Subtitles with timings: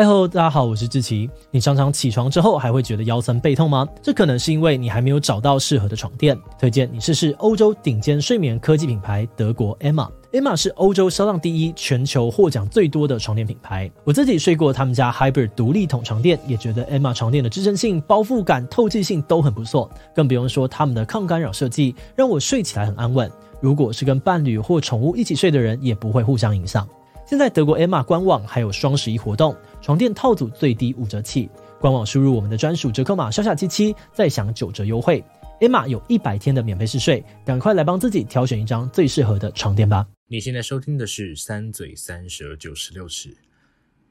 [0.00, 1.28] 嗨喽，大家好，我是志奇。
[1.50, 3.86] 你常常起床之后还会觉得腰酸背痛吗？
[4.00, 6.34] 这可能是因为你还没有找到适合的床垫。
[6.58, 10.08] 推荐你试试欧洲顶尖睡眠科技品牌德国 Emma。
[10.32, 13.90] Emma 是欧洲销量第一、全球获奖最多的床垫品牌。
[14.02, 19.90] 我自己睡过他们家 Hybrid 独立筒床垫，也觉得 Emma 床垫的支撑性、包覆感、透气性都很不错。
[20.14, 23.30] 更不用说他们的抗干扰设计，让我睡起来很安稳。
[23.60, 26.88] 如果是跟伴侣或宠物一起睡的人，也不会互相影响。
[27.26, 29.54] 现在德国 Emma 官网还有双十一活动，
[29.90, 31.50] 床垫套组最低五折起。
[31.80, 35.20] 官网输入我们的专属折扣码“小小七七”，再享九折优惠。
[35.60, 40.06] Emma 有一百天的免费试睡，赶快来帮自己挑选一张最适合的床垫吧。
[40.28, 43.30] 你现在收听的是《三嘴三舌九十六尺》，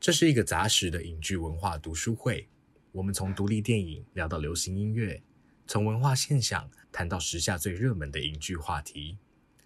[0.02, 2.45] 这是一个杂食的影剧文化读书会。
[2.91, 5.23] 我们从独立电影聊到流行音乐，
[5.66, 9.17] 从文化现象谈到时下最热门的影剧话题。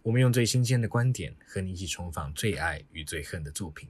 [0.03, 3.89] 我们用最新鲜的观点和你一起重访最爱与最恨的作品。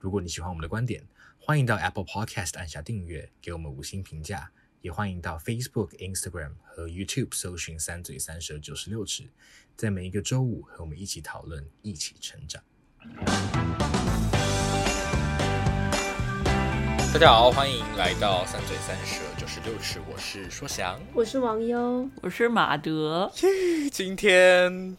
[0.00, 1.02] 如果你喜欢我们的观点，
[1.46, 4.50] 欢迎到 Apple Podcast 按下订阅，给我们五星评价。
[4.80, 9.24] 也欢迎到 Facebook、Instagram 和 YouTube 搜寻“三嘴三舌九十六尺”，
[9.76, 12.62] 在每一个周五和我们一起讨论，一起成长。
[17.12, 23.30] 大家好，欢迎来到“三嘴三舌九十六尺”，我是说翔，我是王优，我是马德。
[23.92, 24.96] 今天。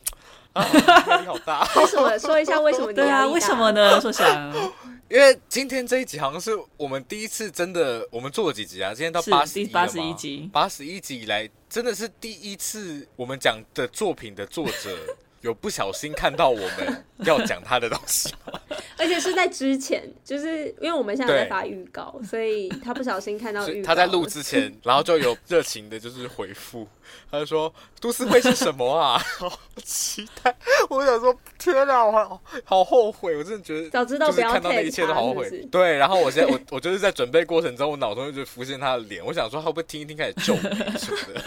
[0.56, 0.66] 啊，
[1.08, 1.67] 压力好大！
[1.75, 2.17] 为什么？
[2.17, 2.92] 说一下为什么？
[2.94, 4.00] 对啊，为什么呢？
[4.00, 4.53] 说想，
[5.09, 8.94] 因为今天这一集好像是我们第一次真的，我们做了几集啊？
[8.94, 14.98] 今天到八十八十一集，八十一集以来，真的是第一次我们讲的作品的作者
[15.46, 18.34] 有不小心看到我们要讲他的东西。
[18.98, 23.88] 而且是在之前，就是因为我们现在在发预告，所以他不小心看到预告。
[23.88, 26.88] 他在录之前，然后就有热情的，就是回复，
[27.30, 30.56] 他就说：“都市会是什么啊？” 好期待！
[30.90, 33.38] 我想说，天哪，我好，好后悔！
[33.38, 35.50] 我真的觉得，早知道不要看到那一切都好后悔。
[35.70, 40.62] 对，然后我现在我我就是在准备过程中，我脑中就浮现他的脸，我想说他会不会听一听开始皱眉
[40.98, 41.44] 什么的，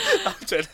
[0.24, 0.68] 然后觉得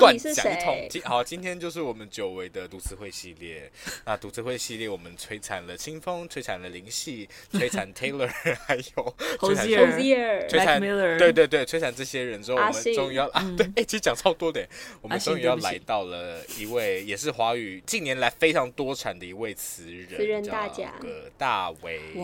[0.00, 0.88] 乱讲一通。
[1.04, 3.70] 好，今天就是我们久违的都斯会系列。
[4.04, 8.30] 那都斯会系列，我们摧残了清风，摧残了林夕，摧残 Taylor，
[8.66, 10.80] 还有摧残 Hozier，摧残
[11.18, 14.66] 对对对，摧残这些人之后，我们终于要啊，对，哎，其实讲超多的，
[15.00, 22.20] 我们终于要来到了一位也是华语近年来非常多产的一位词人，词人大家，葛大为，对。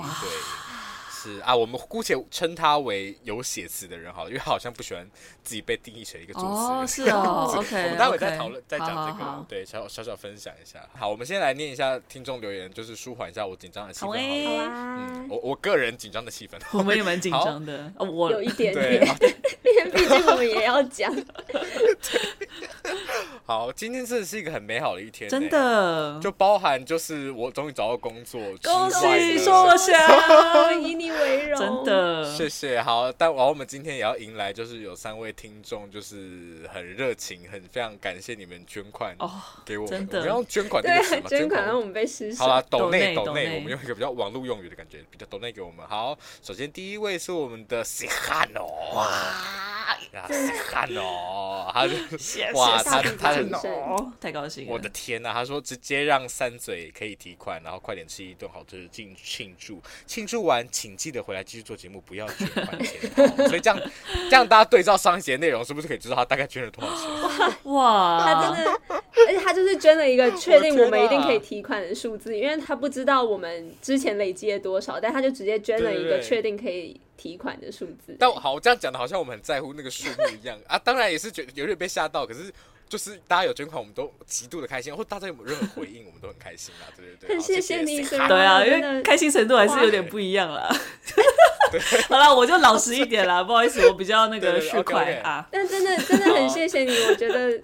[1.27, 5.09] 是啊，我们姑且称他为有写词的人好了，因为他好像不喜欢
[5.43, 6.55] 自己被定义成一个作词人。
[6.57, 7.83] 哦，是哦， OK。
[7.83, 10.81] 我们待会再讨论，再讲这个，好好好对，小小小分享一下。
[10.99, 14.21] 好，我们先来念一下听众留言，就是舒缓一下我紧张的气氛好了。
[14.49, 15.07] 好啊。
[15.09, 16.53] 嗯，我我个人紧张的气氛。
[16.73, 19.03] 我们也蛮紧张的，我有一点点，
[19.65, 21.13] 因为毕竟我们也要讲。
[23.45, 29.97] 好，今天真的是一个很美好的一天，真的，就包含就是我终于找到工作，恭喜说翔，
[30.83, 31.16] 以你为
[31.49, 32.83] 荣，真的，谢谢。
[32.83, 39.31] 好，但我们今天也要迎来，就是有三位听众，就是很热情，很非常感谢你们捐款哦
[39.65, 41.29] 给我们，真的，我们要捐款这个词吗？
[41.29, 42.39] 捐款让我们被施舍。
[42.39, 45.87] 好了，抖内抖内，我们用一个比较网络用语的感觉，比较抖内给我们。
[45.87, 49.97] 好，首先第一位是我们的西汉哦，哇，
[50.29, 51.95] 西汉哦，他就
[52.55, 53.37] 哇，他他。
[53.63, 54.73] 哦，太高兴了！
[54.73, 63.49] 我的天呐，他说直接让三嘴可以提款，然后快点吃一顿好吃的庆庆祝，庆祝完请记得回来继续做节目，不要捐款钱。
[63.49, 63.79] 所以这样
[64.31, 67.73] 这样大家对照上一节内容，是不是可以知道他大概捐了多少钱？
[67.73, 78.17] 哇，他真的，而且他就是捐了一个确定我们一定可以提款的数字，因为他不知道我们之前累积了多少，但他就直接捐了一个确定可以提款的数字。
[78.19, 82.53] 但好，我这样讲的好像我们很在乎那个数目一样啊，当然也是觉得有点被吓到，可是。
[82.89, 87.37] 就是大家有捐款，我们都极度的开心，或大家有没有任何回应，我们都很开心啊， 对对对。
[87.37, 90.69] 很谢谢你，对啊，因为开心程度还是有点不一样啦。
[92.09, 95.47] 好了，我就老实一点啦， 不好意思，我比较那个市侩啊。
[95.51, 97.61] 但真的真的很谢谢你，我觉得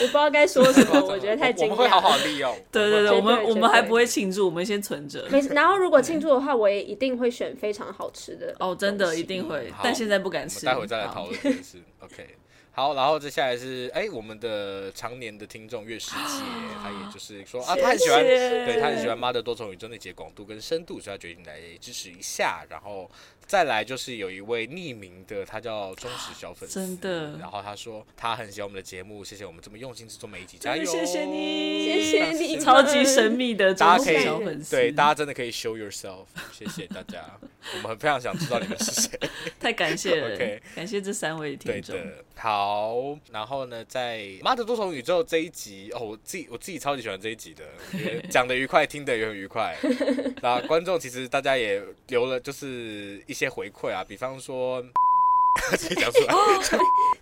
[0.00, 1.70] 我不知道该说什么， 我觉得太惊讶。
[1.70, 2.56] 我们会好好利用。
[2.70, 5.26] 对对对，我们我们还不会庆祝，我们先存着。
[5.30, 8.54] 没，然后如果庆祝的话，我也一定会选非常好吃的。
[8.58, 10.64] 哦，真的一定会，但现在不敢吃。
[10.64, 11.78] 待会再来讨论这件事。
[12.00, 12.36] OK。
[12.74, 16.42] 好，然后接下来是哎，我们的常年的听众月世界，
[16.82, 22.64] 他也就是说啊，他很喜欢，对他很喜欢妈的多重宇宙那节广度跟深度，所以他决定来支持一下。
[22.70, 23.10] 然后
[23.52, 27.36] 再来就是有一位匿名的，他叫忠实小粉丝，真的。
[27.36, 30.82] 然后他说他很喜欢我们的节目，谢谢我们这么用心制作每一集，加油！
[30.90, 34.74] 谢谢你，谢谢你， 超级神秘的忠实小粉丝。
[34.74, 37.22] 对，大家真的可以 show yourself，谢谢大家，
[37.76, 39.10] 我们非常想知道你们是谁。
[39.60, 41.94] 太感谢了，OK，感谢这三位听众。
[41.94, 47.64] 对的，好，然后呢，在《妈的多重宇宙》这一集，哦，我自己我自己超级喜欢这一集的，
[48.30, 49.76] 讲的愉快，听的也很愉快。
[50.40, 53.41] 那观众其实大家也留了，就是一些。
[53.42, 54.80] 些回馈啊，比方说，
[55.76, 56.34] 直接讲出来，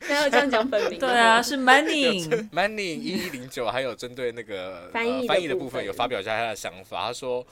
[0.08, 7.44] 没有这样讲本名， 对啊，是 Manny，Manny 一一零九，还有针对那个翻译、呃、翻译的部分，有发表一下他的想法，他说。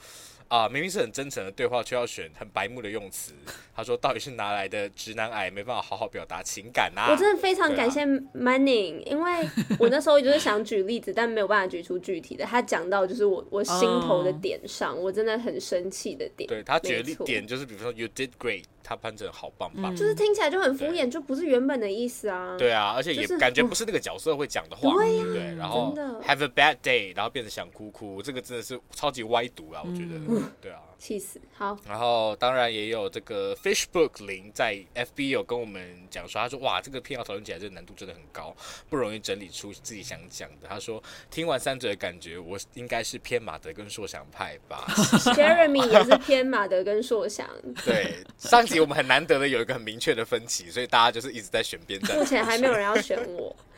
[0.49, 3.33] 啊，明明是很真诚的对话，却要选很白目的用词。
[3.75, 9.49] 他说：“到底是哪来的直男癌，没办法好好表达情感啊？”我真的非常感谢 Manning，、啊、因为
[9.79, 12.43] 我那时候就是想举例子，但没有办法举出具体的。
[12.43, 16.47] 他讲到就是我我心头的点上，我真的很生气的点。
[16.49, 18.63] 对，他举例点就是，比如说 “You did great”。
[18.81, 22.57] 他翻成好棒棒，就是听起来就很敷衍，就不是原本的意思啊。
[22.57, 25.55] 对啊，而且也感觉不是那个角色会讲的话，对。
[25.55, 25.93] 然后
[26.25, 30.38] Have a bad day，然后变成想哭哭，这个真的是超级歪读啊，我觉得。
[30.61, 31.39] 对啊，气死。
[31.55, 31.77] 好。
[31.87, 38.53] 然后当然也有这个 Fishbook 零在 FB 有跟我们讲说，他说哇，这个片要讨论起来，这个难度真的很高，
[38.89, 40.67] 不容易整理出自己想讲的。
[40.67, 41.01] 他说
[41.31, 44.85] 听完三者的感觉，我应该是偏马德跟硕翔派吧。
[45.33, 47.47] Jeremy 也是偏马德跟硕翔。
[47.85, 48.79] 对，上集。
[48.79, 52.17] 我们很难得的有一个很明确的分歧，所以大家就是一直在选边站。
[52.17, 53.55] 目前还没有人要选我，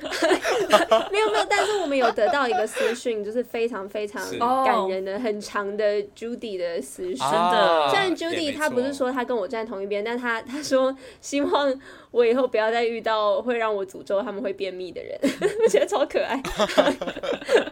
[1.11, 4.23] 没有没有，但是我们有得到一个私讯，就是非常非常
[4.63, 7.25] 感人的、很长的 Judy 的私讯。
[7.29, 11.79] 真的，虽然 Judy 他不是说他跟我站同一边，但他他说希望
[12.11, 15.19] 我以后不要再遇到会让我诅咒他们会便秘的人，
[15.63, 16.41] 我觉得超可爱。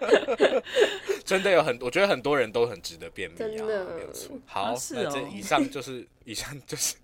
[1.26, 4.36] 真的有很，我觉得很多人都很值得便秘啊，真的没有错。
[4.46, 6.96] 好，那这以上就是以上就是。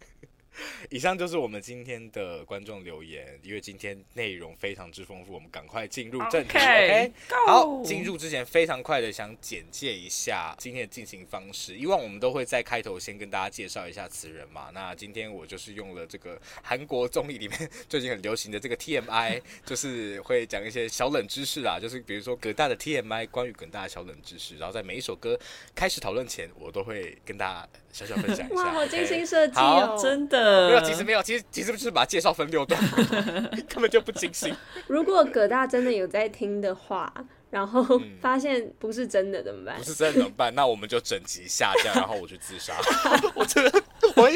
[0.90, 6.58] 以上就是我们今天的观众留言，因为今天内容非常之丰富，我们赶快进入正题。
[6.58, 7.48] OK，, okay?
[7.48, 11.76] 好，进入之前非常快的想简介一下今天的进行方式。
[11.76, 25.38] 以往我们都会在开头先跟大家介绍一下词人嘛，那今天我就是用了这个韩国综艺里面 最近很流行的这个 TMI，就是会讲一些小冷知识啦，就是比如说葛大的 TMI 关于葛大的小冷知识，然后在每一首歌
[25.74, 28.56] 开始讨论前，我都会跟大家小小分享一下。
[28.64, 30.45] 哇，好精心设计哦，真的。
[30.84, 32.80] 其实没有，其实其实就是把介绍分六段，
[33.68, 34.54] 根本就不精心。
[34.88, 37.12] 如果葛大真的有在听的话。
[37.52, 39.78] 然后发现不是真的怎么办？
[39.78, 40.54] 不是真的怎么办？
[40.56, 42.74] 那我们就整集下架，然后我去自杀。
[43.34, 43.82] 我真的，
[44.16, 44.30] 我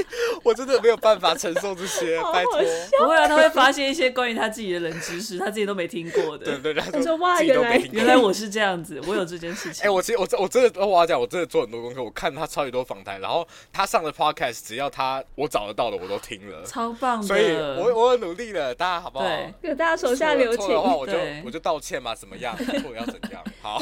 [0.43, 2.59] 我真的没有办法承受这些，拜托。
[2.99, 6.45] 不会啊，他会发现一些关于他自己的冷知识，他自己都没听过的。
[6.45, 9.85] 对对对，他说哇，原来原来我是这样子，我有这件事情。
[9.85, 17.27] 哎，我其实我我真的我要讲，我真的做很多功课，我看他超级多访谈，然后他上的 podcast，只要他我找得到的我都听了，超棒的。
[17.27, 19.25] 所以我我很努力了，大家好不好？
[19.61, 20.65] 给大家手下留情。
[20.65, 21.13] 错的话我就
[21.45, 22.55] 我就道歉嘛，怎么样？
[22.57, 23.43] 错要怎样？
[23.61, 23.81] 好。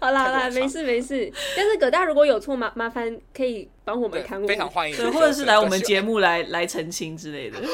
[0.00, 1.30] 好 啦好啦，没事没事。
[1.56, 7.58] 但是葛大如果有错，麻麻烦可以帮我们看过，非常欢迎，对，或者是来我们节目来来澄清之类的。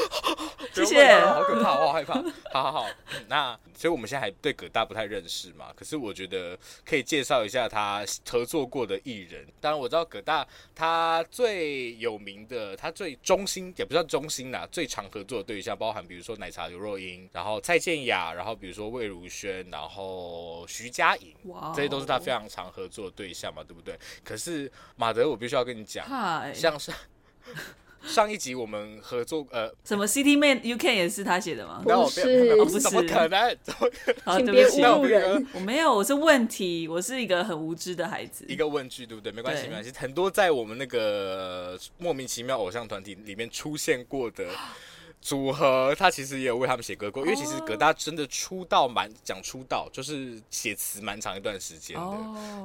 [0.73, 2.13] 谢谢，好可怕，我好害怕。
[2.51, 2.87] 好好好，
[3.27, 9.45] 那所以我们现在还对葛大不太认识嘛，可是我觉得可以介绍一下他合作过的艺人。
[9.59, 10.45] 当然我知道葛大
[10.75, 21.73] 他最有名的，他最中心也不算中心啦，最常合作的对象包含比如说奶茶刘若英，然后蔡健雅，然后比如说魏如萱，然后徐佳莹，Wow.
[21.75, 23.97] 这些都是他非常常合作的对象嘛，对不对？
[24.23, 26.53] 可是马德，我必须要跟你讲，Hi.
[26.53, 26.91] 像是。
[28.01, 31.81] 上一集我们合作，呃，什么 City Man You Can 也是他写的吗？
[31.83, 33.57] 不是，不是，怎么可能？
[34.23, 35.45] 好，请别误人。
[35.53, 38.45] 我没有，我是问题，我是一个很无知的孩子。
[38.47, 39.33] 一个问句，对不对？
[39.33, 39.91] 没关系，没关系。
[39.97, 44.45] 很多在我们那个莫名其妙偶像团体里面出现过的
[45.21, 47.23] 组合，他其实也有为他们写歌过。
[47.25, 52.17] 因为其实葛大真的出道蛮讲出道，就是写词蛮长一段时间的。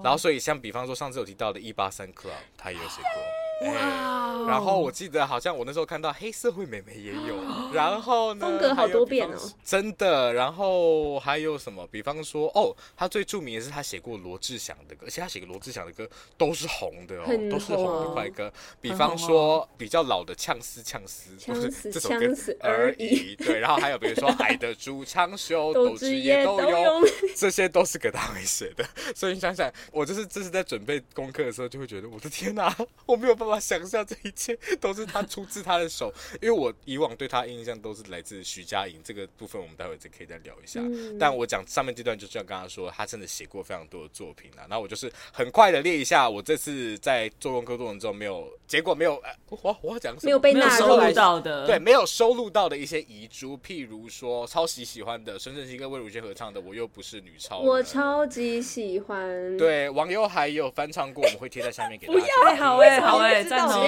[0.03, 3.44] 然后，所以像比方说上次有提到的一八三 Club，他也有写过。
[3.61, 4.47] 哇、欸！
[4.49, 7.37] 然后我记得好像我那时候看到黑社会美眉也有，
[7.73, 10.33] 然后呢，风格好多变哦，真的。
[10.35, 11.87] 然后还有什么？
[11.87, 18.53] 比方说，哦，他最著名的是他写过罗志祥的歌，而且他写过罗志祥的歌都是红的哦，红都是红的快歌。
[18.81, 22.27] 比方说比较老的呛死呛死， 就是这首歌
[22.61, 23.37] 而已。
[23.37, 27.01] 对，然后还有比如说爱的主唱秀，斗智也都有，
[27.37, 28.85] 这些都是葛大为写的。
[29.15, 32.75] 所以你想想，我就是这是在准备功课的时候，就会觉得我的天哪，
[33.07, 33.44] 我没有办法。
[33.45, 39.01] 办法想象这一切都是他出自他的手， 因为我以往对他印印象都是来自徐佳莹。
[39.05, 40.81] 这个部分我们待会再可以再聊一下。
[40.83, 44.67] 嗯、但我讲上面这段，就是要跟他说，他真的写过非常多的作品啊。
[44.69, 50.27] 然后我就是很快的列一下，我这次在做功课过程中没有结果没有，我我要讲什么？
[50.27, 59.57] 没有被纳入到的，对，没有收录到的一些遗珠，譬如说超级喜欢的孙盛熙跟魏如萱合唱的《我又不是女超人》，我超级喜欢。
[59.57, 62.21] 对，网友还有翻唱过，我们会贴在下面给大家。
[62.21, 63.83] 不要，好哎，好哎，赞同。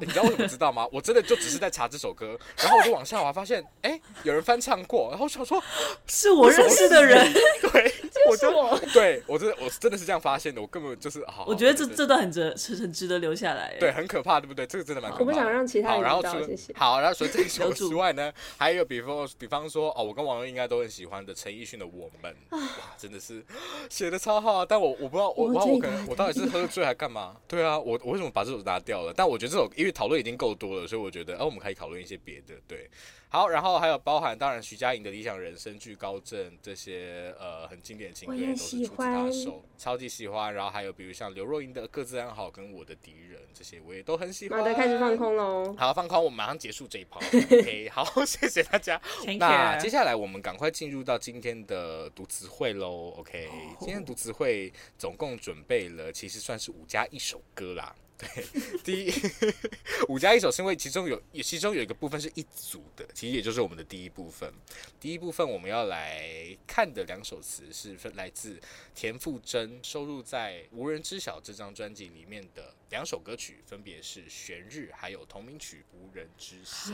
[0.00, 0.86] 你知道我怎么知道吗？
[0.92, 5.62] 我真的就只是在查这首歌，然后我就往下滑，发现哎，有人翻唱过，然后想说
[6.06, 7.32] 是我认识的人，
[7.72, 7.94] 对，
[8.28, 11.44] 我就对我真的我真的是这样发现的，我根本就是好。
[11.46, 13.76] 我觉得这这段很值，是很值得留下来。
[13.78, 14.66] 对，很可怕，对不对？
[14.66, 15.24] 这个真的蛮可怕。
[15.24, 16.72] 我不想让其他人知道，谢谢。
[16.74, 23.44] 好，然后除了这一首之外呢，还有比方比方说哦，我跟网友应该都很喜欢的陈奕迅的《我们》，哇，真的是
[23.90, 27.36] 写的超好，但我我不知道我不知道我可能我到底是喝醉还干嘛？
[27.46, 29.12] 对啊，我我为什么把这首拿掉了？
[29.16, 32.54] 但我觉得这首因为讨论已经够多了，所以我觉得，哦，我们可以讨论一些别的。
[32.66, 32.88] 对，
[33.30, 40.54] 好，然后还有包含当然徐佳莹的《理想人生》、《巨高症》这些呃很经典的情歌都是出自他手，超级喜欢。
[40.54, 44.60] 然后还有比如像刘若英的《各自安好》跟《我的敌人》这些我也都很喜欢。
[44.60, 45.74] 好的，开始放空喽。
[45.76, 47.18] 好，放空，我们马上结束这一趴。
[47.18, 48.98] OK， 好，谢谢大家。
[49.38, 53.14] 那接下来我们赶快进入到今天的读词会喽。
[53.18, 57.94] OK，今天读词会总共准备了，其实算是五加一首歌啦。
[58.18, 58.44] 对，
[58.82, 59.12] 第一
[60.10, 64.52] 五加一首是因为其中有，其中有一个部分是一组的，其实也就是我们的第一部分。
[64.98, 66.26] 第一部分我们要来
[66.66, 68.60] 看的两首词是分来自
[68.94, 76.92] 田馥甄收录在《无人知晓》这张专辑里面的两首歌曲，分别是《悬日》还有同名曲《无人知晓》。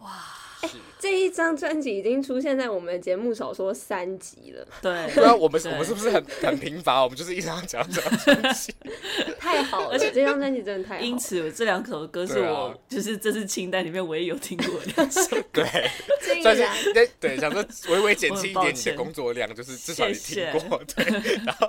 [0.00, 0.22] 哇，
[0.62, 4.66] 是、欸、这一张专辑已经出现在我们的节目少说三集了。
[4.82, 7.02] 对，对啊，我们我们是不是很 很贫乏？
[7.02, 8.74] 我们就是一直要讲这张专辑，
[9.38, 10.32] 太好了，而且这张。
[10.42, 15.20] 专辑真的太好，因此这两首歌是我、啊、就是这次清单里面唯一有听过的两首。
[15.52, 15.64] 对，
[16.42, 20.82] 算是对对，想说微微减轻一点你的工作量，就是至少你听过。
[20.96, 21.04] 对，
[21.46, 21.68] 然后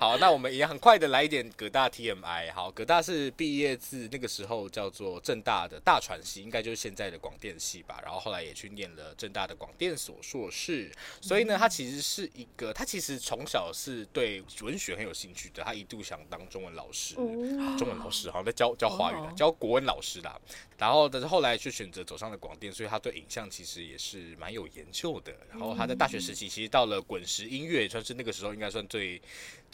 [0.00, 2.50] 好，那我们也很快的来一点葛大 TMI。
[2.54, 8.00] 好，葛大是毕业自那个时候叫做正大的大传系，应该就是现在的广电系吧。
[8.02, 18.24] 然后后来也去念了正大的广电所硕士，所以呢，他其实是一个，他其实从小是对文学很有兴趣的，他一度想当中文老师，中文老师。
[18.34, 20.40] 好像在教教华语的，教国文老师啦，
[20.78, 25.32] 然后但是后来却选择走上了广电，所以他对影像其实也是蛮有研究的。
[25.50, 29.20] 然后他在大学时期，其实到了滚石音乐，算是那个时候应该算最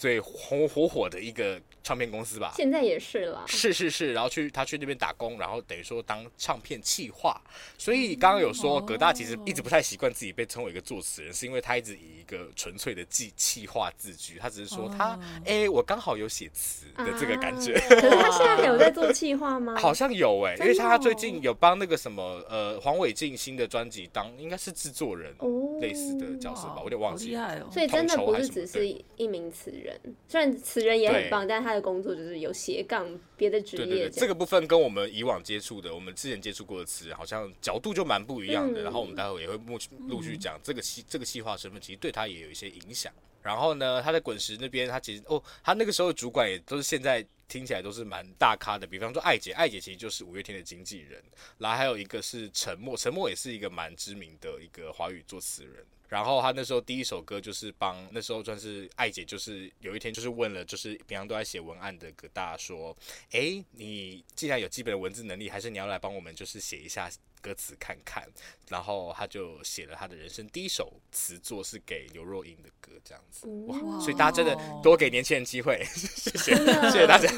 [0.01, 2.55] 最红火火的一个唱片公司吧。
[2.57, 3.45] 现在也是了。
[3.47, 7.39] 是是是，然后去他去那边打工，然后等于说当唱片企划。
[7.77, 17.75] 所以刚刚有说葛大其实一直不太习惯自己被称为一个作词人，是因为他一直以一个纯粹的记企划自居，他只是说他哎、欸，我刚好有写词的这个感觉。
[17.75, 19.77] 可是他现在还有在做企划吗？
[19.79, 25.35] 好像有哎、欸，因为他最近有帮那个什么呃黄伟晋新的专辑当应该是制作人
[25.83, 27.61] 类似的角色吧，我有点忘记了。
[27.61, 29.90] 哦、所以真的不是只是一名词人，
[30.29, 33.07] 虽然词人也很棒，但他的工作就是有斜杠
[33.37, 33.85] 别的职业。
[33.85, 38.83] 对对对，这个部分跟我们以往接触的，我们之前接触过的词人好像角度就蛮不一样的。
[38.83, 43.13] 嗯、然后我们待会也会陆续陆续讲这个企这个细化身份，其实对他也有一些影响。
[43.43, 51.23] 然后呢，他在滚石那边，他其实哦，他那个时候的主管也都是现在听起来都是蛮大咖的，比方说艾姐，艾姐其实就是五月天的经纪人，
[51.57, 55.75] 然后还有一个是陈默，陈默也是一个蛮知名的一个华语作词人。
[56.11, 62.95] 然后他那时候第一首歌就是帮那时候算是艾姐，就是有一天就是问了，就是平常都在写文案的葛大说，
[63.31, 67.09] 哎，你既然有基本的文字能力，还是你要来帮我们就是写一下。
[67.41, 68.23] 歌词看看，
[68.69, 74.01] 然后他就写了他的人生第一首词作，是给刘若英的歌，这样子哇！
[74.01, 77.29] 所以大家真的多给年轻人机会，谢谢谢谢大家。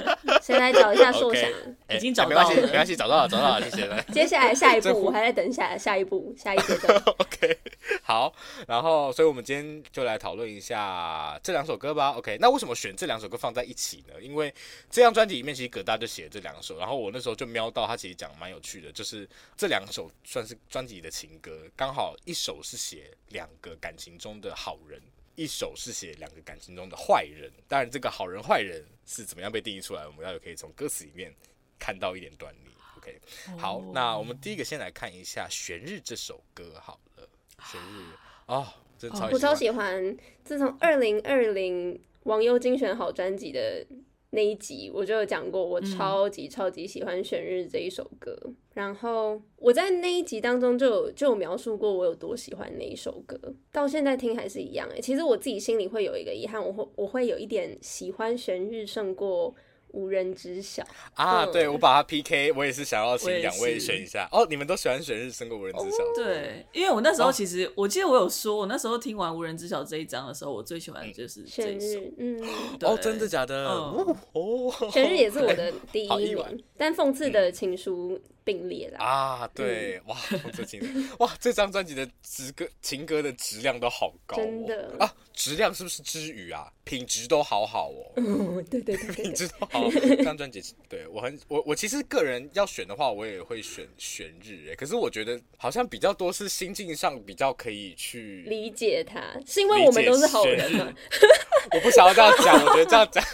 [0.40, 1.48] 先来找一下 硕想，
[1.90, 4.04] 已经找到了，没关系，找到了，找到了，谢谢。
[4.12, 6.96] 接下来下一步，我还在等下下一步下一阶段。
[7.18, 7.58] OK，
[8.02, 8.32] 好，
[8.66, 12.12] 然后所以我们今天就来讨论一下这两首歌吧。
[12.12, 14.14] OK，那为什么选这两首歌放在一起呢？
[14.20, 14.52] 因为
[14.90, 19.28] 这张专辑里面其实葛大就写了这两首，然后我那时候就瞄到他其实讲蛮有趣的，就是。
[19.60, 24.98] 这两首算是专辑里的情歌，刚好一首是写两个感情中的好人，
[25.36, 27.52] 一首是写两个感情中的坏人。
[27.68, 31.30] 当然，这个好人坏人是怎么样被定义出来，我们要可以从歌词里面
[31.78, 32.70] 看到一点端倪。
[32.96, 33.20] OK，
[33.58, 37.28] 好，那我们第一个先来看一下《悬日》这首歌好了，
[37.70, 38.00] 《悬日》
[38.46, 38.66] 哦，
[38.98, 40.16] 真超喜欢，我超喜欢。
[40.42, 43.86] 自从二零二零网友精选好专辑的。
[44.30, 48.36] 那一集我就有讲过，我超级超级喜欢《悬日》这一首歌。
[48.44, 53.36] 嗯、然后我在那一集当中就有就有描述过我有多喜欢那一首歌，
[53.72, 54.88] 到现在听还是一样。
[54.94, 59.54] 哎，其实我自己心里会有一个遗憾，我会我会有一点喜欢《悬日》胜过
[59.92, 60.82] 无人知晓
[61.14, 64.46] 啊，对，我把它 PK，我也是想要请两位选一下哦。
[64.48, 65.96] 你们都喜欢选日升过无人知晓？
[66.14, 72.00] 对，因为我那时候其实我记得我有说，我那时候听完无人知晓这一章的时候，我最喜欢的就是这一首。
[72.18, 72.42] 嗯，
[72.82, 73.66] 哦，真的假的？
[73.66, 79.50] 哦， 全日也是我的第一名，但讽刺的情书并列啦啊。
[79.54, 86.70] 对，哇，讽刺情书， 哇，这张专辑的词歌情歌的质量都好高，真的啊，质量是不是之余啊？
[86.84, 88.12] 品质都好好哦。
[88.16, 89.88] 嗯，对对对，品质都好。
[89.90, 94.70] 这张专辑，对我很我我其实个人要选的话，我也会选选日。
[94.70, 100.92] 哎，可是我觉得好像比较多是心境上比较可以去理解他，是因为我们都是好人吗？
[101.72, 103.24] 我不想要这样讲，我觉得这样讲，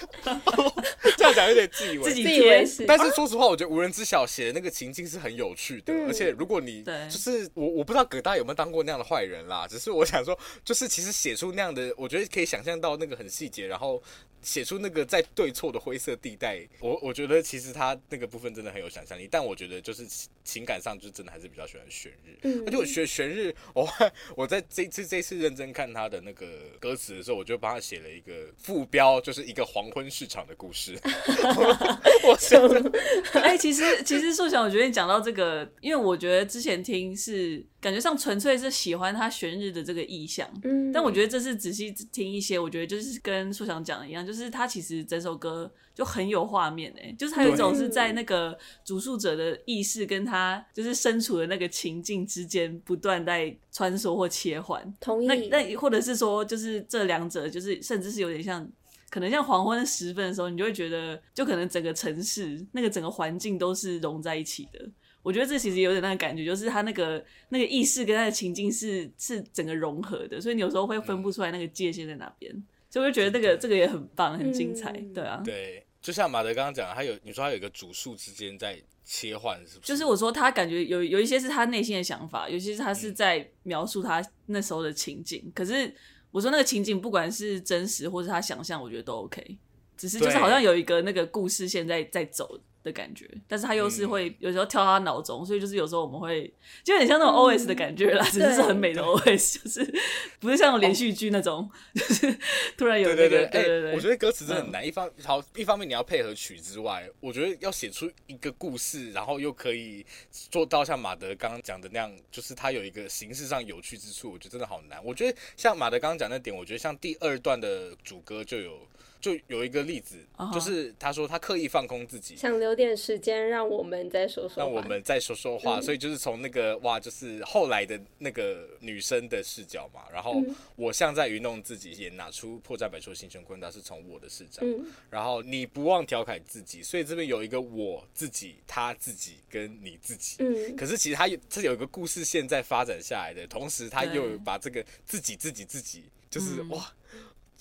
[1.17, 2.85] 这样讲有点自以为自以为是。
[2.85, 9.67] 但是说实话，我觉得无人知晓写的那个情境是很有趣的，而且如果你就是我，我不知道葛大有没有当过那样的坏人啦。
[9.69, 14.03] 只是我想说， 就是其实写出那样的，我觉得可以想象到那个很细节，然后。
[14.43, 20.07] 写出那个在对错的灰色地带，我我觉得其实他那个部分真的很有想象力，但我觉得就是
[20.45, 23.89] 情感上就真的还是比较喜欢玄日，嗯，而且我学玄日，我
[24.37, 26.47] 我在这次这次认真看他的那个
[26.79, 30.97] 歌词的时候，我就帮他写了一个副标，就是一个黄昏市场的故事。
[32.23, 32.93] 我想说，
[33.41, 37.65] 哎，其实其实硕想，我觉得你讲到这个，因为我觉得之前听是。
[37.79, 55.27] 感觉上纯粹是喜欢他悬日的这个意象，嗯，但我觉得这是仔细听一些，我觉得就是跟硕翔讲的一样，就是他其实整首歌就很有画面诶、欸，就是他有一种是在那个主述者的意识跟他就是身处的那个情境之间不断在穿梭或切换，同意。
[55.29, 58.69] 那那或者是说，就是这两者就是甚至是有点像，
[59.11, 64.91] 可能像黄昏时分的时候，你就会觉得，就可能整个城市那个整个环境都是融在一起的。
[65.23, 72.53] 我觉得这其实有点那个感觉，就是他那个那个意识跟他的情境是是整个融合的，所以你有时候会分不出来那个界限在哪边，
[72.89, 75.43] 所以我就觉得这个这个也很棒，很精彩，对啊。
[75.45, 79.93] 对，就像马德刚刚讲，他有你说他有一个主述之间在切换，是不是？
[79.93, 85.51] 就是我说他感觉有有一些是他内心的想法，有些是他是在描述他那时候的情景。
[85.53, 85.93] 可是
[86.31, 89.59] 我说那个情景不管是真实或是他想象，我觉得都 OK，
[89.97, 96.47] 只是就是好像有一个那个故事现在在走的感觉，但是他又是会有时候跳他脑中，所以就是有时候我们会
[96.85, 100.01] 就有点像那种 OS 的感觉啦，只是是很美的 OS，就是
[100.39, 102.39] 不是像连续剧那种，就是
[102.79, 103.27] 突然有那个。
[103.27, 104.87] 对对对，对对，我觉得歌词真的很难。
[104.87, 115.05] 一方好，一方面你要配合曲之外，我觉得要写出一个故事，然后又可以做到像马德刚刚讲的那样，就是他有一个形式上有趣之处，我觉得真的好难。
[115.05, 118.79] 我觉得像马德刚刚讲那点，我觉得像第二段的主歌就有。
[119.21, 120.55] 就有一个例子，uh huh.
[120.55, 125.79] 就是他说他刻意放空自己，想留点时间让我们再说说话，让我们再说说话。
[125.79, 130.03] 嗯、所以就是从那个哇，就是后来的那个女生的视角嘛。
[130.13, 130.43] 然后
[130.77, 134.61] 我像在愚弄自己，也拿出破绽百出的新生昆达是从我的视角。
[134.63, 140.37] 嗯、然后你不忘调侃自己，所以这边有一个我自己、他自己跟你自己。
[140.39, 146.93] 嗯、可是其实他有这有一个故事线在发展下来的，同时他又把这个自己、自己、自己，就是、嗯、哇。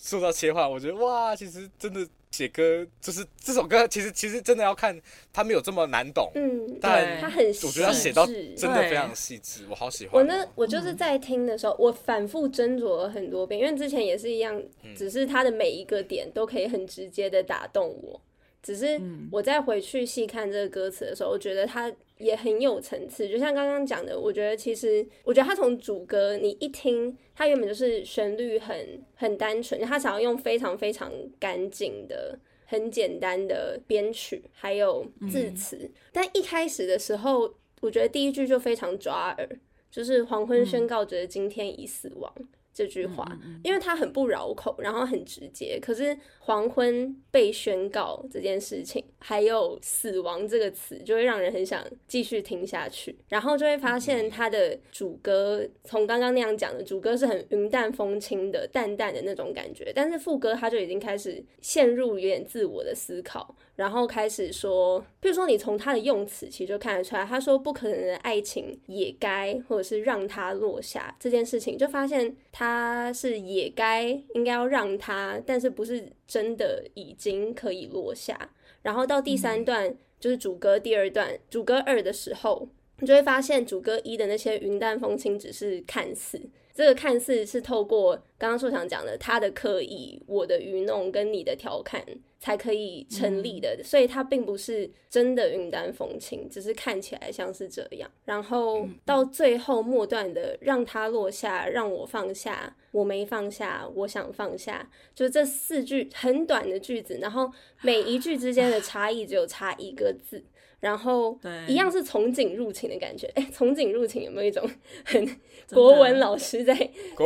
[0.06, 4.96] 塑造切换，我觉得哇，其实真的写歌就是这首歌，其实其实真的要看
[5.34, 8.24] 他没有这么难懂，嗯，但他很细致，我觉得他写到
[8.56, 10.22] 真的非常细致，对我好喜欢。
[10.22, 14.62] 我呢，我就是在听的时候，我反复斟酌了很多遍，因为之前也是一样，
[14.96, 18.22] 只是他的每一个点都可以很直接的打动我。
[18.62, 23.28] 只是我在回去细看这个歌词的时候，我觉得它也很有层次。
[23.28, 35.78] 就像刚刚讲的，我觉得其实，我觉得他从主歌你一听，他原本就是旋律很很单纯，他想要用非常非常干净的、很简单的编曲，还有字词。
[35.82, 39.50] 嗯、但一开始的时候，我觉得第一句就非常抓耳，
[39.92, 42.34] 就是“黄昏宣告着今天已死亡”。
[42.76, 43.26] 这句话，
[43.64, 45.80] 因为它很不绕口，然后很直接。
[45.82, 53.18] 可是黄昏被宣告这件事情，还有死亡这个词，就会让人很想继续听下去。
[53.30, 63.56] 然后就会发现它的主歌，从刚刚那样讲的主歌是很云淡风轻的、淡淡的那种感觉，但是副歌它就已经开始陷入有点自我的思考。
[63.76, 72.65] 然后开始说，比如说你从他的用词其实就看得出来，他说不可能的爱情也该，或者是让它落下这件事情，就发现他
[73.14, 78.50] 是也该应该要让他，但是不是真的已经可以落下。
[78.82, 82.68] 然后到第三段、嗯、就是主歌第二段，主歌二的时候，
[83.00, 86.40] 你就会发现主歌一的那些云淡风轻只是看似。
[86.76, 92.06] 这个看似是透过刚刚硕强讲的他的刻意、我的愚弄跟你的调侃
[92.38, 98.12] 才可以成立的，嗯、所以他并不是真的云淡风轻，只是看起来像是这样。
[98.26, 107.50] 然后到最后末段的让他落下，让我放下，我没放下，我想放下，就这四句很短的句子，然后
[107.84, 110.44] 每一句之间的差异只有差一个字。
[110.80, 114.70] 然后一样是从景入情的感觉，哎，从景入情有没有一种
[115.04, 115.38] 很
[115.74, 116.74] 国文老师在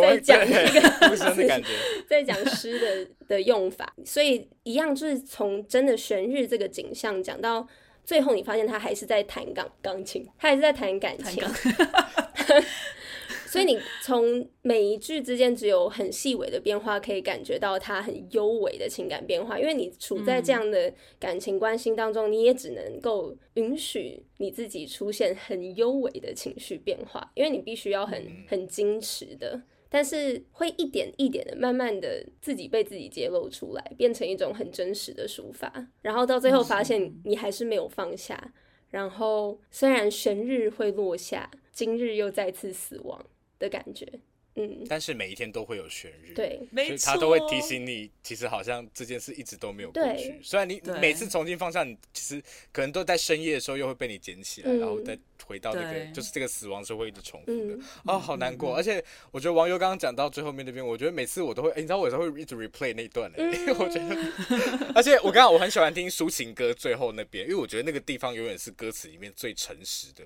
[0.02, 1.18] 在讲 那个
[2.08, 3.94] 在讲诗的的用法？
[4.06, 7.68] 所以一样就是从真的悬日这个景象讲到
[8.06, 11.44] 最后，你发现他还是在弹钢钢琴，他还是在弹感情。
[13.52, 19.60] 所以你从每一句之间只有很细微的变化，可以感觉到他很优美的情感变化。
[19.60, 29.60] 因为你处在这样的感情关系当中，你也只能够允许你自己出现很优美的情绪变化，因为你必须要很很矜持的，
[29.90, 38.54] 但是会一点一点的慢慢的自己被自己揭露出来，变成一种很真实的抒发，然后到最后发现你还是没有放下，
[38.92, 43.26] 然后虽然悬日会落下，今日又再次死亡。
[43.60, 44.08] 的感觉，
[44.56, 50.39] 嗯，但是每一天都会有悬日，对，所以他都会提醒你，其实好像这件事一直都没有过去。
[50.41, 52.41] 虽然你每次重新放下，你其实
[52.72, 55.17] 可能都在深夜的时候又会被你捡起来，嗯、然后再。
[55.45, 58.75] 回到那个，就是这个死亡是会一直重复的啊、好难过。
[58.75, 70.23] 嗯、而且我觉得网友刚刚讲到最后面那边，我觉得每次我都会，欸、你知道我有时候会一直 replay 那一段，因为、嗯、 我觉得，而且我刚刚我很喜欢听抒情歌最后那边，因为我觉得那个地方永远是歌词里面最诚实的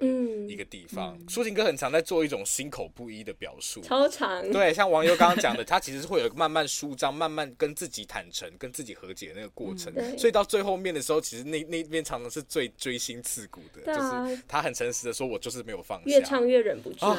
[0.48, 1.18] 一个地方。
[1.28, 4.50] 抒、嗯、情歌很常在做一种心口不一的表述，超长。
[4.52, 9.92] 对，像网友刚刚讲的，他其实是会有慢慢舒张、慢慢跟自己坦诚、跟自己和解的那个过程。
[9.96, 17.18] 嗯、所以到最后面的时候，其实那那边常常是最锥心刺骨的，啊、就是他很诚实的说：“我就是没有放。”越唱越忍不住，哦、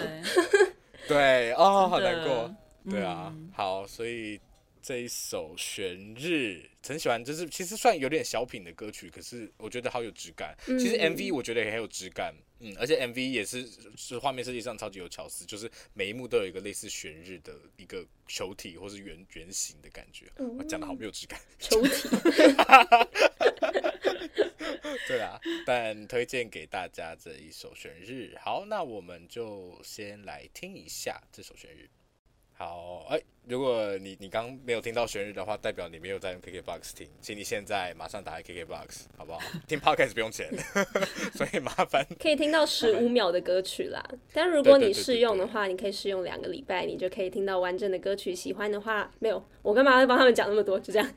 [1.09, 2.55] 对哦，好难过，
[2.91, 4.41] 对啊，嗯、好，所以
[4.85, 10.55] 这一首悬日很喜欢，就是其实算有点小品的歌曲，可是我觉得好有质感。
[10.69, 13.67] 嗯、其实 MV 我觉得也很有质感，嗯，而且 MV 也是
[13.97, 20.27] 是画面设计上超级有巧思，就是每一幕都有一个类似悬日的一个球体或是圆圆形的感觉。
[20.37, 22.09] 嗯、我讲的好没有质感，球体。
[25.09, 28.37] 对啊，但推荐给大家这一首悬日。
[28.39, 31.89] 好，那我们就先来听一下这首悬日。
[32.53, 39.41] 好，哎，如果你你刚没有听到旋律的话，代表你没有在用 KKBOX 听，请你现在马上打开 KKBOX，好不好？
[39.69, 40.51] 听 Podcast 不用钱，
[41.37, 42.07] 所以麻烦。
[42.19, 44.03] 可以听到十五秒的歌曲啦，
[44.33, 48.35] 但如果你试用的话，你可以试用两个礼拜，你就可以听到完整的歌曲。
[48.35, 50.81] 喜欢的话，没有，我干嘛要帮他们讲那么多？
[50.81, 51.11] 就这样。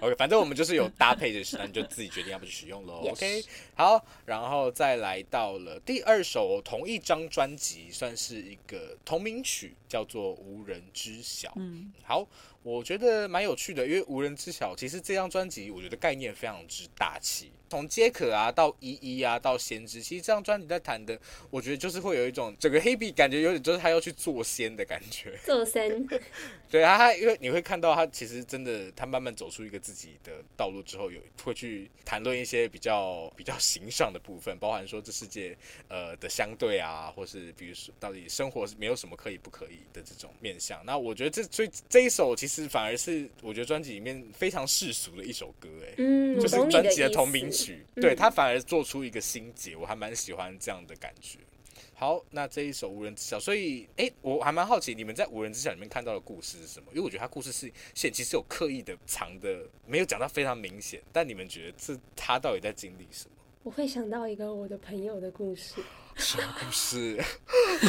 [0.00, 3.04] OK，反正我们就是有搭配的时，那你就自己决定要不去使用喽。
[3.10, 3.42] OK，
[3.74, 11.48] 好，然后再来到了第二首同一张专辑，算是一个同名曲，叫做《无人知晓》。
[11.56, 12.26] 嗯，好。
[12.66, 14.74] 我觉得蛮有趣的，因为无人知晓。
[14.74, 21.16] 其实这张专辑，我觉得概念非常之大气，从皆可啊到依依啊到先知，其实这张专辑在谈的，
[21.48, 25.38] 我觉得就是会有一种整个黑笔感觉有点就是他要去做仙的感觉。
[25.46, 26.04] 做仙。
[26.68, 40.84] 对啊，他因为你会看到他其实真的他慢慢走出一个自己的道路之后，有会去谈论一些比较比较形上的部分，包含说这世界呃的相对啊，或是比如说到底生活是没有什么可以不可以的这种面向。
[40.84, 42.55] 那我觉得这所以这一首其实。
[42.68, 51.38] 反而是我觉得专辑里面非常世俗的一首歌，哎，嗯，就是专辑的同名曲，对，他反而做出一个心结，我还蛮喜欢这样的感觉。
[51.98, 56.86] 好，那这一首无人知晓，所以哎，我还蛮好奇你们在无人知晓里面看到的故事是什么？
[56.92, 63.35] 因为我觉得他故事是线其实有刻意的藏的，没有讲到非常明显，但你们觉得这他到底在经历什么？
[63.66, 65.80] 我会想到一个我的朋友的故事。
[66.14, 67.20] 什么故事？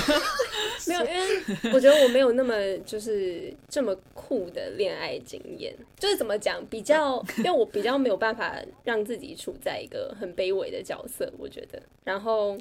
[0.87, 5.75] 没有，因为我觉得我没有那么就是这么酷的恋爱经验。
[5.99, 11.79] 就是怎么讲，比较，因为我比较没有办法让自己处在一个很卑微的角色，我觉得。
[12.03, 12.57] 然后，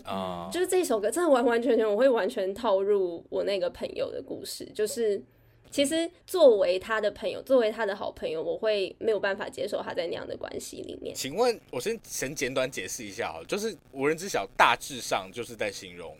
[0.52, 5.22] 就是这首歌真的完完全全，我会完全套入我那个朋友的故事，就是。
[5.70, 11.14] 其实，作为他的朋友，作为他的好朋友，我会没有办法接受他在那样的关系里面。
[11.14, 16.16] 请问，我先先简短解释一下哦，就是无人知晓，大致上就是在形容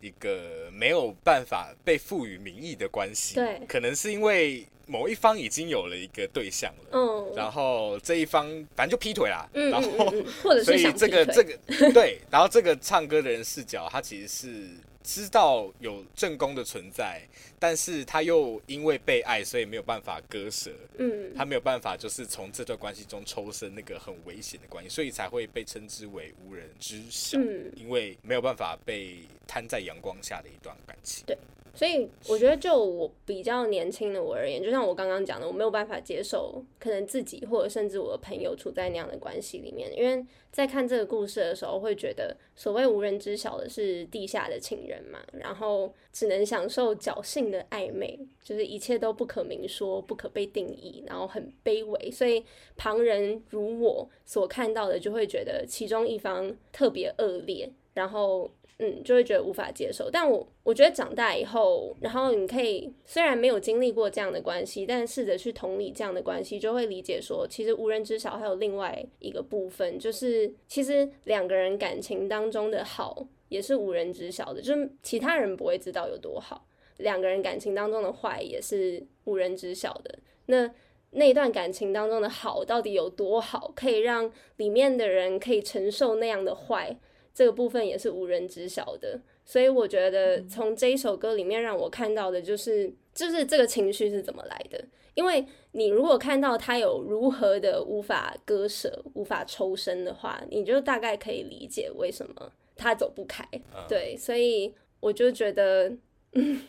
[0.00, 3.36] 一个没有办法被赋予名义的关系。
[3.36, 11.58] 对，可能是因为某一方已经有了一个对象了，嗯，然后这一方反正就劈腿啦，嗯，然后嗯嗯或者是想这个这个
[11.92, 14.68] 对，然后这个唱歌的人视角，他其实是。
[15.08, 17.22] 知道有正宫的存在，
[17.58, 20.70] 但是他又因为被爱，所以没有办法割舍。
[20.98, 27.38] 嗯，他没有办法，就是从这段关系中抽身，那个很危险的关系，所以才会被称之为无人知晓。
[27.38, 31.24] 嗯，因为没有办法被摊在阳光下的一段感情。
[31.26, 31.36] 对。
[31.74, 52.42] 所以我觉得，就我比较年轻的我而言，就像我刚刚讲的，我没有办法接受可能自己或者甚至我的朋友处在那样的关系里面，因为在看这个故事的时候，会觉得所谓无人知晓的是地下的情人嘛，然后只能享受侥幸的暧昧，就是一切都不可明说、不可被定义，然后很卑微，所以
[52.74, 58.50] 旁人如我所看到的，就会觉得其中一方特别恶劣，然后。
[58.78, 60.10] 嗯，就会觉得无法接受。
[60.10, 76.66] 但我我觉得长大以后，然后你可以虽然没有经历过这样的关系，但试着去同理这样的关系，就会理解说，其实无人知晓还有另外一个部分，就是其实两个人感情当中的好也是无人知晓的，就是其他人不会知道有多好。
[76.98, 80.18] 两个人感情当中的坏也是无人知晓的。
[80.46, 80.70] 那
[81.12, 86.98] 那一段感情当中的好到底有多好，可以让里面的人可以承受那样的坏？
[87.36, 94.82] 这个部分也是无人知晓的，所以我觉得从这一首歌里面让我看到的就是，就是这个情绪是怎么来的。
[95.12, 103.46] 因为你如果看到他有如何的无法割舍、无法抽身的话，你就大概可以理解为什么他走不开。
[103.86, 105.92] 对，所以我就觉得，
[106.32, 106.62] 嗯，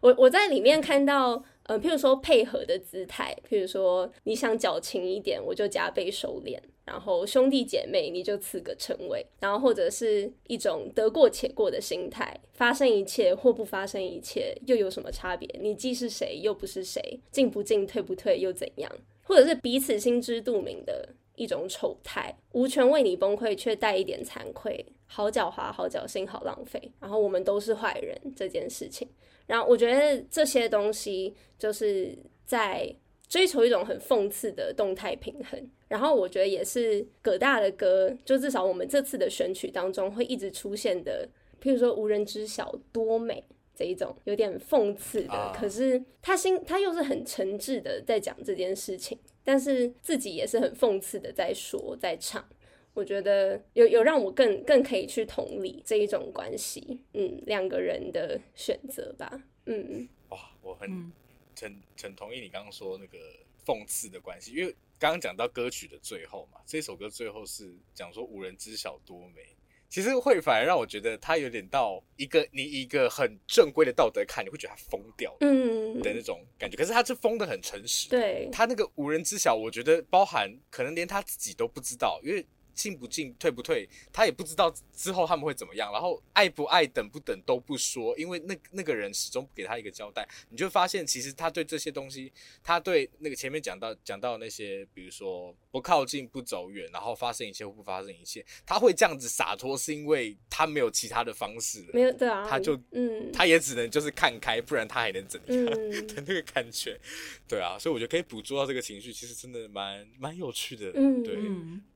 [0.00, 1.44] 我我在里面看到。
[1.68, 6.58] 呃，譬如说配合的姿态，譬如说你想矫情一点，我就加倍收敛；
[6.90, 15.46] 然后兄弟姐妹，你就赐个称谓；然后或者是一种得过且过的心态，发生一切或不发生一切又有什么差别？
[15.60, 18.90] 你既是谁又不是谁，进不进退不退又怎样？
[19.22, 26.90] 或者是彼此心知肚明的一种丑态，无权为你崩溃却带一点惭愧，好狡猾，好侥幸，好浪费。
[27.00, 29.06] 然后我们都是坏人这件事情。
[29.46, 32.94] 然后我觉得这些东西就是在
[33.28, 35.70] 追求一种很讽刺的动态平衡。
[35.88, 41.28] 然后我觉得也是葛大的歌，就至少我们这次的选曲当中会一直出现的，
[41.62, 43.42] 譬如说无人知晓多美
[43.74, 52.46] 这一种有点讽刺的，可是他心他又是很诚挚的在讲这件事情，但是自己也是很讽刺的在说在唱。
[52.94, 61.12] 我觉得有有让我更更可以去同理这一种关系，嗯，两个人的选择吧，嗯，哇，我很
[61.60, 63.18] 很很同意你刚刚说那个
[63.64, 69.42] 讽刺的关系，因为刚刚讲到歌曲的最后嘛，这首歌最后是讲说无人知晓多美，
[69.88, 82.44] 其实会反而让我觉得他有点到一个你一个很正规的道德看，你会觉得他疯掉，嗯的那种感觉，可是他是疯的很诚实，对，他那个无人知晓，我觉得包含可能连他自己都不知道，因为。
[82.78, 85.90] 进不进，退不退，他也不知道之后他们会怎么样。
[85.92, 90.26] 然后爱不爱，等不等都不说，因为那那个人始终不给他一个交代。
[90.48, 101.90] 你就发现，其实他对这些东西，他对那个前面讲到讲到那些，比如说不靠近、不走远，然后发生一切或不发生一切，他会这样子洒脱，是因为他没有其他的方式了。
[101.92, 106.98] 没有对啊，他就嗯，他也只能就是看开，不然他还能怎样 的那个感觉？
[107.46, 110.90] 对啊，所以我觉得可以捕捉到这个情绪，其实真的蛮蛮有趣的。
[110.94, 111.36] 嗯，对，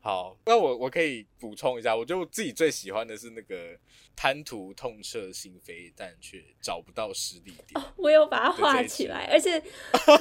[0.01, 0.83] 好，那我。
[0.83, 3.79] 我可以补充一下，我就自己最喜欢的是那个
[4.14, 7.75] 贪图痛彻心扉，但却找不到失力点。
[7.75, 9.62] 哦，我有把它画起来，而且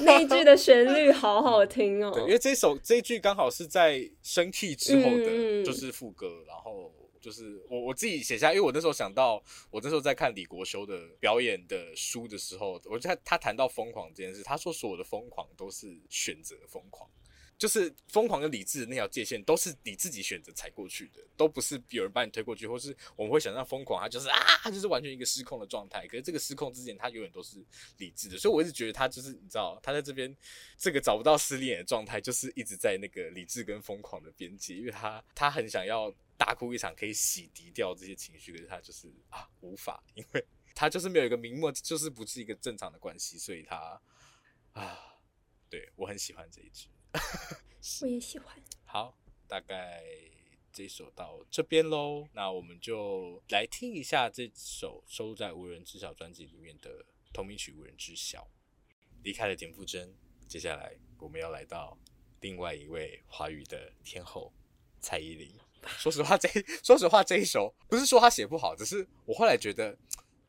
[0.02, 2.10] 那一句的旋律好好听哦。
[2.12, 17.08] 对，因为这首这一句刚好是在生气之后的，就是副歌，嗯、然后就是我我自己写下，因为我那时候想到，我那时候在看李国修的表演的书的时候，我就他他谈到疯狂这件事，他说所有的疯狂都是选择疯狂。
[17.62, 26.04] 就是疯狂跟理智的那条界限，都是你自己选择踩过去的，都不是有人把你推过去，或是我们会想象疯狂，他就是啊，他就是完全一个失控的状态。
[26.08, 27.64] 可是这个失控之前，他永远都是
[27.98, 30.36] 理智的，所以我一直觉得他就是你知道，他在这边
[30.76, 40.44] 这个找不到失恋的状态，就是一直在那个理智跟疯狂的边界，因为他他很想要大哭一场，可以洗涤掉这些情绪，可是他就是啊无法，因为
[40.74, 44.02] 他就是没有一个明末，就是不是一个正常的关系，所以他
[44.72, 44.98] 啊，
[45.70, 46.88] 对，我很喜欢这一句。
[48.02, 48.56] 我也喜欢。
[48.84, 50.02] 好，大概
[50.72, 52.26] 这首到这边喽。
[52.32, 58.40] 那我们就来听一下这首收录在《无人知晓》专辑里面的同名曲《无人知晓》。
[59.22, 60.14] 离开了田馥甄，
[60.48, 61.96] 接下来我们要来到
[62.40, 64.52] 另外一位华语的天后
[65.00, 65.52] 蔡依林。
[65.98, 66.48] 说实话，这
[66.82, 69.96] 说实话这一首不是说他写不好，只是我后来觉得。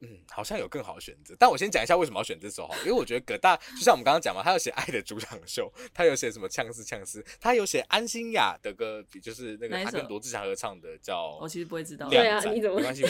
[0.03, 13.03] 嗯，好像有更好的选择，但我先讲一下为什么要选这首哈，因为我觉得葛大就像我们刚刚讲嘛，他有写《爱的主场秀》，他有写什么呛死呛死，他有写安心亚的歌，就是那个他跟罗志祥合唱的叫，我其实不会知道，对啊，你怎么没关系，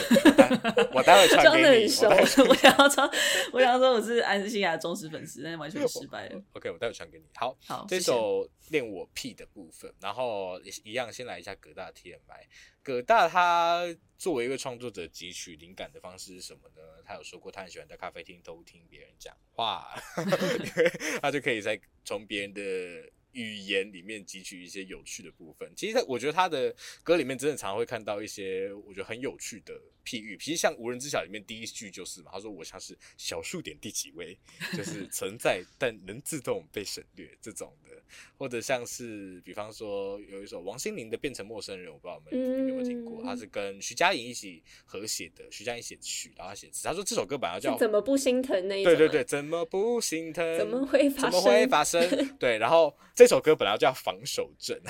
[0.94, 1.88] 我待会传给你。
[1.88, 3.10] 装很熟，我想要说，
[3.52, 6.42] 我想要说我是安心亚的忠实粉丝，但是完全失败了。
[6.52, 7.24] OK，我待会传给你。
[7.34, 12.44] 好，好，这首练我屁的部分，然后一样先来一下葛大 TMI。
[12.84, 13.84] 葛大他
[14.16, 16.82] 作为一个创作者，汲取灵感的方式是什么呢？
[17.04, 20.00] 他有说过，他很喜欢在咖啡厅偷听别人讲话，
[21.20, 22.62] 他就可以在从别人的。
[23.34, 34.38] 语言里面汲取一些有趣的部分，其实我觉得他的歌里面真的常常会看到一些我觉得很有趣的譬喻，其实像《无人知晓》里面第一句就是嘛，他说我像是小数点第几位，
[34.76, 37.90] 就是 存在但能自动被省略这种的，
[38.36, 50.58] 或者像是比方说有一首王心凌的《变成陌生人》，我不知道你们有没有听过，他是跟徐佳莹一起合写的，徐佳莹写曲，然后他写词，他说这首歌本来叫怎么不心疼那一对对对，怎么不心疼？
[50.58, 51.30] 怎么会发生？
[51.30, 52.36] 怎么会发生？
[52.38, 54.80] 对，然后这首歌本来要叫防守阵，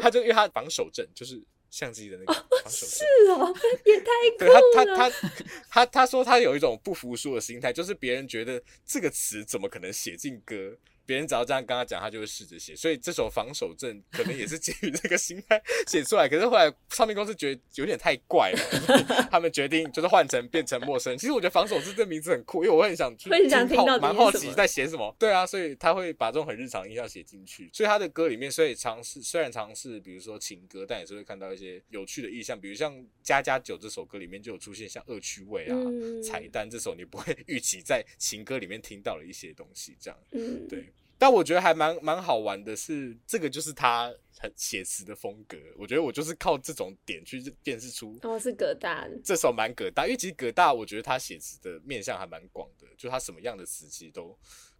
[0.00, 1.40] 他就因为他防守阵就是。
[1.70, 3.54] 相机的那个防守阵，是哦，
[3.84, 4.60] 也太 酷了。
[4.74, 10.76] 他他他他他说他有一种不服输的心态，就是别人觉得这个词怎么可能写进歌？
[11.10, 12.76] 别人只要这样跟他讲，他就会试着写。
[12.76, 16.28] 所以这首防守阵可能也是基于这个心态写出来。
[16.28, 21.18] 可是后来唱片公司觉得有点太怪了，他们决定就是换成变成陌生。
[21.18, 25.12] 其实我觉得防守阵这名字很酷，因为我很想去很想听到蛮好奇在写什么。
[25.18, 27.68] 对啊，所以他会把这种很日常印象写进去。
[27.72, 40.16] 所以他的歌里面，所以尝试虽然尝试，比如说情歌，但也是会看到一些有趣的意象，比如像《家家酒》这首歌里面就有出现像恶趣味啊、嗯、彩蛋这首你不会预期在情歌里面听到的一些东西，这样。
[40.30, 40.84] 嗯，对。
[41.20, 45.58] 但我觉得还蛮蛮好玩的是，这个就是他很写词的风格。
[45.76, 54.34] 我觉得我就是靠这种点去辨识出，哦，是葛大，这首蛮葛大，因为其实葛大我觉得他写词的面向还蛮广的，就他什么样的词其实都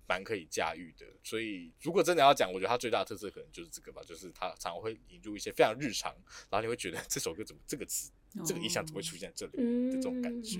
[0.08, 1.04] 蛮可以驾驭的。
[1.22, 6.10] 所以如果真的要讲，我觉得他最大的特色可能就是这个吧，就是他常常会引入一些非常日常，
[6.48, 8.10] 然后你会觉得 这首歌怎么这个词
[8.46, 10.58] 这个意象怎么会出现在这里的这种感觉。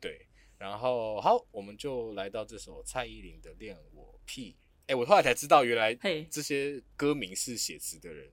[0.00, 0.26] 对，
[0.58, 4.56] 然后好，我们就来到这首蔡依林的《恋我癖》。
[4.88, 5.94] 哎、欸，我后来才知道，原来
[6.30, 8.26] 这些歌名是写词的人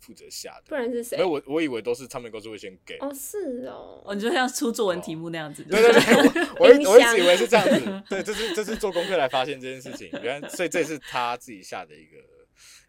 [0.00, 1.16] 负责下的，不然是谁？
[1.16, 2.96] 没有，我我以为都是唱片公司会先给。
[2.98, 5.62] 哦，是哦，哦，你就像出作文题目那样子。
[5.62, 5.92] 对对
[6.32, 8.02] 对，我我 我一直以为是这样子。
[8.10, 12.16] 对，这是这是做功课来发现这件事情，原来所以这是他自己下的一个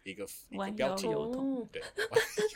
[0.02, 1.06] 一个一个标题。
[1.72, 1.80] 对，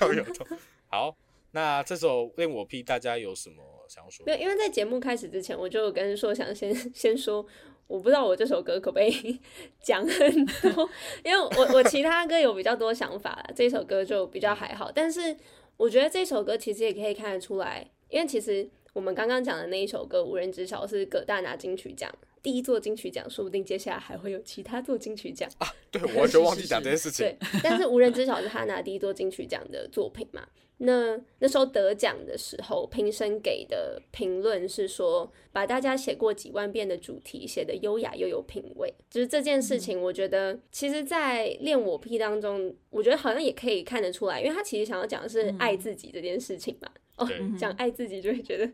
[0.00, 0.46] 要有痛。
[0.88, 1.16] 好，
[1.52, 3.56] 那这首《恋我癖》，大家有什么
[3.88, 4.24] 想要说？
[4.26, 7.46] 没有，因为在节目开始之前，我就跟硕想先 先说。
[7.86, 9.40] 我不知道我这首歌可不可以
[9.82, 10.88] 讲很多，
[11.24, 14.92] 因为我我其他歌有比较多想法啦，这首歌就比较还好。
[14.94, 15.36] 但是
[15.76, 22.08] 我觉得这首歌其实也可以看得出来，因为其实我们刚刚讲的那一首歌《无人知晓》是葛大拿金曲奖
[22.42, 25.66] 第一座金曲奖，说不定接下来还会有其他座金曲奖啊。
[25.90, 27.26] 对，我就忘记讲这件事情。
[27.40, 30.46] 对，但是《无人知晓》是他拿第一座金曲奖的作品嘛。
[30.82, 38.90] 那那时候得奖的时候，评审给的评论是说，把大家写过几万遍的主题写得优雅又有品味。
[39.10, 46.88] 就是这件事情，我觉得其实，在恋我癖当中，我觉得好像也可以看得出来，因为他其实想要讲的是爱自己这件事情嘛。
[47.20, 47.28] 哦，
[47.58, 48.66] 讲爱自己就会觉得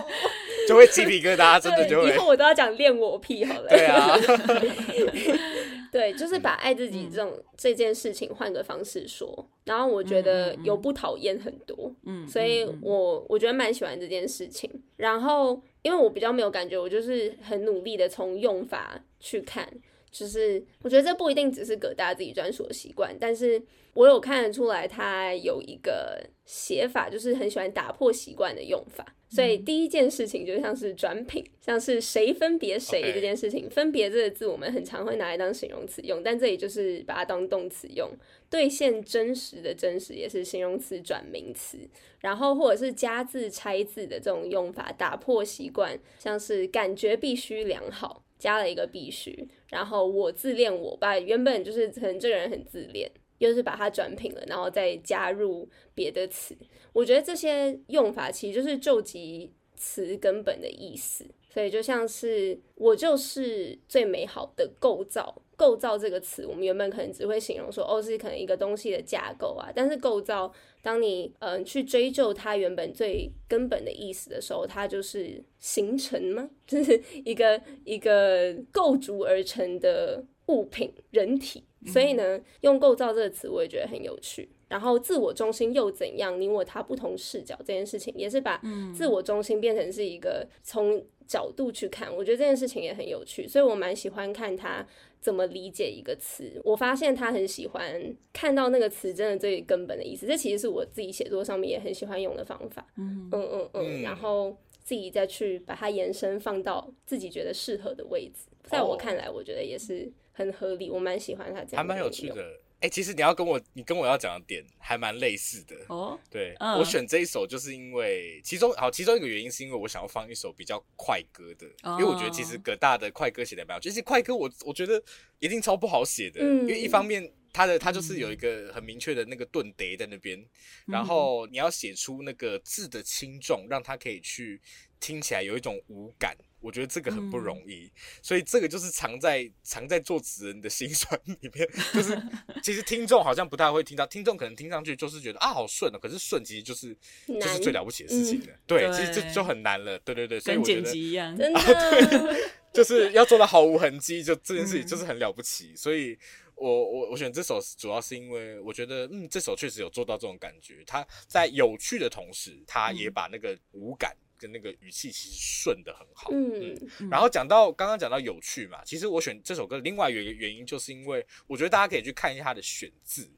[0.68, 2.08] 就会鸡皮疙瘩，真的就会。
[2.08, 3.68] 以后我都要讲练我癖好了。
[3.68, 4.16] 对啊。
[5.92, 14.68] 对，就是把爱自己这种、嗯、这件事情换个方式说，然后我觉得有不讨厌很多，嗯，所以我我觉得蛮喜欢这件事情。
[14.96, 19.68] 然后因为我比较没有感觉，我就是很努力的从用法去看，
[20.14, 23.60] 就是我觉得这不一定只是葛大自己专属的习惯，但是
[23.94, 29.04] 我有看得出来他有一个写法，就是很喜欢打破习惯的用法。
[29.28, 38.08] 所以第一件事情就像是转品，像是谁分别谁这件事情.分别这个字我们很常会拿来当形容词用，但这里就是把它当动词用。
[38.48, 41.76] 兑现真实的真实也是形容词转名词，
[42.20, 53.10] 然后或者是加字拆字的这种用法，打破习惯，像是感觉必须良好，加了一个必须，然后我自恋我，吧原本就是可能这个人很自恋。
[53.38, 56.56] 又是把它转品了，然后再加入别的词。
[56.92, 61.26] 我觉得这些用法其实就是救急词根本的意思。
[61.54, 65.40] 所以就像是我就是最美好的构造。
[65.56, 69.70] 构造这个词，我们原本可能只会形容说，哦，是可能一个东西的架构啊。
[69.72, 76.50] 但是构造，当你嗯、呃、去追究它原本最根本的意思的时候，它就是形成吗？
[76.66, 81.62] 就是一个一个构筑而成的物品，人体。
[81.86, 84.48] 所以呢，用构造这个词，我也觉得很有趣。
[84.66, 86.40] 然后，自我中心又怎样？
[86.40, 88.60] 你我他不同视角这件事情，也是把
[88.92, 92.14] 自我中心变成是一个从角度去看。
[92.14, 94.86] 我觉得这件事情也很有趣，所以我蛮喜欢看他
[95.20, 96.60] 怎么理解一个词。
[96.64, 100.26] 我发现他很喜欢看到那个词真的最根本的意思。
[100.26, 102.86] 这其实是我自己写作上面也很喜欢用的方法。
[102.96, 108.46] 嗯嗯嗯嗯，然后自己再去把它延伸放到自己觉得适合的位置。
[108.64, 110.12] 在我看来，我觉得也是。
[110.36, 112.44] 很合理，我蛮喜欢他这样，还蛮有趣的。
[112.84, 116.20] 哎、欸，其实你要跟我，你跟我要讲的点还蛮类似的哦。
[116.30, 125.02] 对、嗯，我选这一首就是因为其中好，其中一个原因是因为我想要放一首比较快歌的，哦、因为我觉得其实葛大的快歌写的蛮好，其实快歌我我觉得
[125.38, 130.48] 一定超不好写的、嗯，因为一方面他的他就是有一个很明确的那个顿叠在那边、嗯，
[130.88, 134.60] 然后你要写出那个字的轻重，让他可以去
[135.00, 136.36] 听起来有一种无感。
[136.64, 137.90] 我觉得这个很不容易，嗯、
[138.22, 141.68] 所以这个就是藏在藏在作词人的心酸里面。
[141.92, 142.18] 就是
[142.64, 146.96] 其实听众好像不太会听到，听众可能听上去就是觉得啊好顺哦，可是顺其实就是
[147.26, 148.46] 就是最了不起的事情了。
[148.46, 149.98] 嗯、对，其实这就很难了。
[149.98, 155.72] 对对对，所以我觉得剪辑一样，真 的、啊、对，就是要做到毫无痕迹，就这件事情就是很了不起。
[155.72, 156.18] 嗯、所以
[156.54, 164.16] 我我我选这首主要是因为我觉得嗯这首确实有做到这种感觉，它在有趣的同时，它也把那个无感。
[164.36, 173.30] 跟那个语气其实顺的很好，嗯，嗯，然后讲到刚刚讲到有趣嘛，其实我选这首歌另外有一个原因就是因为我觉得大家可以去看一下它的选字，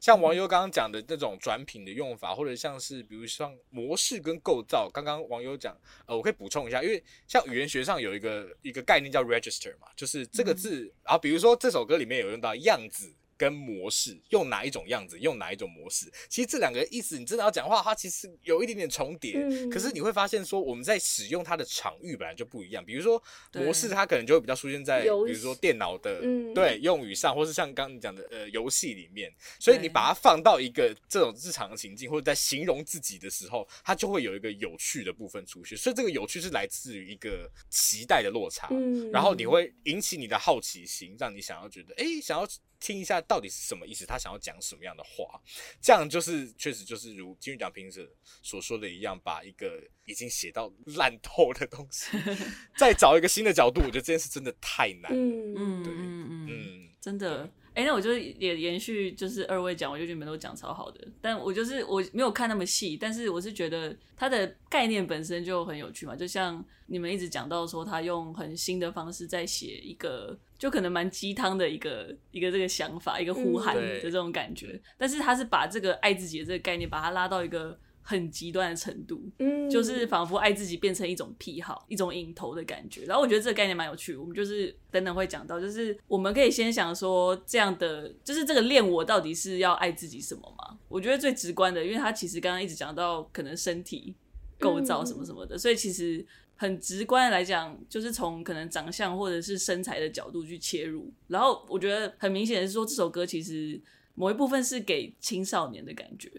[0.00, 5.76] 像网友刚刚讲的那种转品的用法，或者像是比如像模式跟构造，刚刚网友讲，
[6.06, 13.14] 呃，我可以补充一下，因为像语言学上有一个一个概念叫 register 嘛，就是这个字，然后比如说这首歌里面有用到样子。
[13.36, 19.68] 跟模式用哪一种样子，用哪一种模式，其实这两个意思，你真的要讲话，它其实有一点点重叠，嗯。
[19.70, 22.84] 可是你会发现说，我们在使用它的场域本来就不一样。
[22.84, 23.22] 比如说
[23.52, 26.20] 模式，它可能就会比较出现在比如说电脑的
[26.54, 29.32] 对用语上，或是像刚刚你讲的呃游戏里面。
[29.60, 35.76] 所以你把它放到一个这种日常的情境，或者在形容自己的时候，它就会有一个有趣的部分出现。
[35.76, 38.68] 所以这个有趣是来自于一个期待的落差，
[39.12, 42.46] 然后你会引起你的好奇心，让你想要觉得哎，想要。
[42.80, 45.40] 听一下到底是什么意思，他想要讲什么样的话，
[45.80, 48.06] 这样就是确实就是如金玉奖评审
[48.42, 52.16] 所说的一样，把一个已经写到烂透的东西，
[52.76, 55.18] 再找一个新的角度，我觉得这件事真的太难了。
[55.18, 57.50] 嗯对嗯嗯嗯，真的。
[57.74, 61.08] 哎、欸，那我就也延续，就是二位讲，我就觉得你们都讲超好的。
[61.20, 66.16] 但我就是我没有看那么细，但是我是觉得它的概念本身就很有趣嘛。
[66.16, 74.68] 就像你们一直讲到说，他用很新的方式在写一个，就可能蛮鸡汤的一个一个这个想法，一个呼喊的这种感觉。
[74.72, 77.78] 嗯、但是他是把这个爱自己的这个概念，把它拉到一个。
[78.08, 83.04] 很极端的程度，嗯，就是仿佛爱自己变成一种癖好，一种瘾头的感觉。
[83.04, 90.78] 然后我觉得这个概念蛮有趣，我们就是等等会讲到，就是我们可以先想说，这样的就是这个练我到底是要爱自己什么吗？
[90.86, 94.14] 我觉得最直观的，因为他其实刚刚一直讲到可能身体
[94.60, 96.24] 构造什么什么的，所以其实
[96.56, 101.12] 很直观的来讲，就是从可能长相或者是身材的角度去切入。
[101.28, 103.80] 然后我觉得很明显的是说，这首歌其实。
[104.18, 106.30] 某一部分是给青少年的感觉，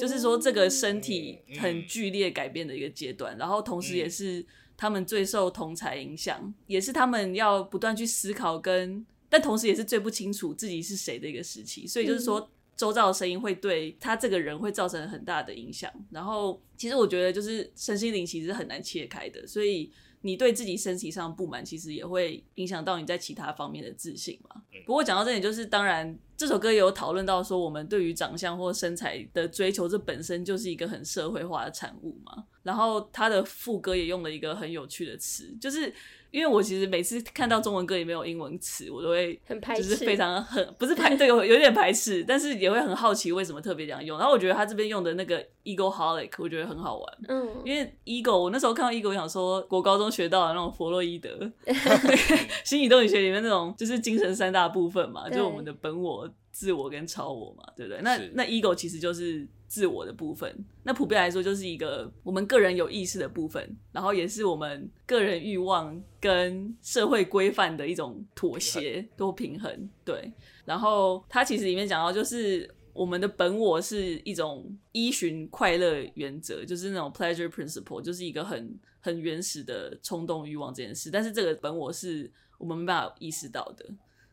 [0.00, 4.42] 就是说这个身体很剧烈改变的一个阶段，然后同时也是
[4.78, 15.92] 他们最受同才影响，也是他们要不断去思考跟，但同时也是最不清楚自己是谁的一个时期，所以就是说周遭的声音会对他这个人会造成很大的影响。
[16.10, 19.92] 然后其实我觉得就是身心灵其实很难切开的，所以。
[20.20, 24.62] 你对自己身体上不满，其实也会影响到你在其他方面的自信嘛。
[24.84, 32.46] 不过讲到这里，就是当然这首歌也有讨论到说，我们对于长相或身材的追求，这本身就是一个很社会化的产物嘛。
[32.64, 35.94] 然后他的副歌也用了一个很有趣的词，就是。
[36.30, 44.18] 因为我其实每次看到中文歌里面有英文词，我都会很排斥，就是非常很不是排对，有有点排斥，但是也会很好奇为什么特别这样用。
[44.18, 47.18] 然后我觉得他这边用的那个 egoholic，我觉得很好玩。
[47.28, 51.30] 嗯，因为 ego，我那时候看到 ego，我想说国高中学到的那种弗洛伊德
[52.64, 56.28] 心理动力学里面那种就是精神三大部分嘛，就是我们的本我。
[56.58, 58.02] 自我跟超我嘛，对不对？
[58.02, 60.52] 那那 ego 其实就是自我的部分。
[60.82, 69.88] 那普遍来说，就是一个我们个人有意识的部分，然后也是我们个人欲望跟社会规范的一种妥协多平衡。
[70.04, 70.32] 对，
[70.64, 81.08] 然后它其实里面讲到，就是我们的本我是一种依循快乐原则，就是那种 pleasure principle，就是一个很很原始的冲动欲望这件事。
[81.08, 82.28] 但是这个本我是
[82.58, 83.86] 我们没办法意识到的。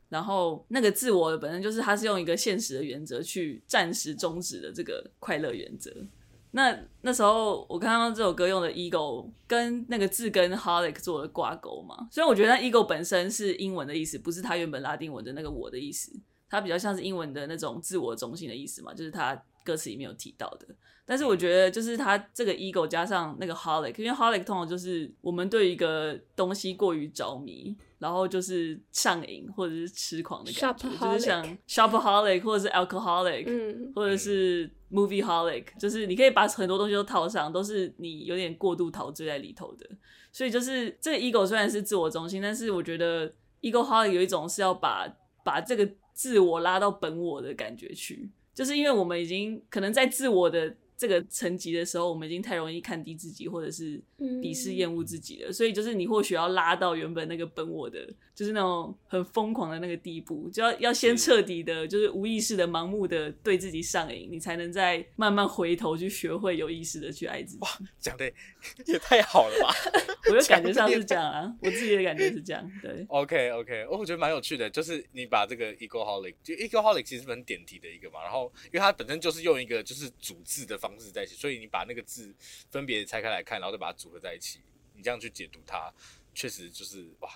[0.10, 5.92] 然后那个自我本身就是，它是用一个现实的原则去暂时终止的这个快乐原则。
[6.52, 16.18] 那那时候我看到这首歌用的 ego 跟那个字根 holic 做了挂钩嘛，虽然我觉得 ego 本身是英文的意思，不是它原本拉丁文的那个我的意思，
[16.50, 19.36] 它比较像是英文的那种自我中心的意思嘛，就是它
[19.66, 20.66] 歌词里面有提到的。
[21.06, 39.90] 但是我觉得，就是它这个 ego 加上那个 holic，因为 holic 通常就是我们对一个东西过于着迷，然后就是上瘾或者是痴狂的感觉，就是像 shopaholic 或者是 alcoholic，嗯，或者是 movieholic，就是你可以把很多东西都套上，都是你有点过度陶醉在里头的。
[40.32, 45.08] 所以就是这个 ego 虽然是自我中心，但是我觉得 egoholic 有一种是要把
[45.44, 50.76] 把这个自我拉到本我的感觉去，就是因为我们已经可能在自我的。
[50.98, 55.50] 这个层级的时候，我们已经太容易看低自己，或者是鄙视、厌恶自己了。
[55.50, 67.60] 嗯、所以，就是你或许要拉到原本那个本我的，就是那种很疯狂的那个地步，就要要先彻底的，就是无意识的、盲目的对自己上瘾，你才能再慢慢回头去学会有意识的去爱自己。
[67.62, 68.30] 哇，讲的
[68.86, 69.74] 也太好了吧！
[70.30, 72.70] 我就感觉上是这样啊，我自己的感觉是这样。
[72.82, 82.36] 对，OK OK，我觉得蛮有趣的，就是你把这个 egoholic，就 egoholic 其实是很点题的一个嘛，然后因为它本身就是用一个就是组字的方式在一起，所以你把那个字
[82.70, 84.60] 分别拆开来看，然后再把它组合在一起，
[84.94, 85.90] 你这样去解读它，
[86.34, 87.30] 确实就是哇，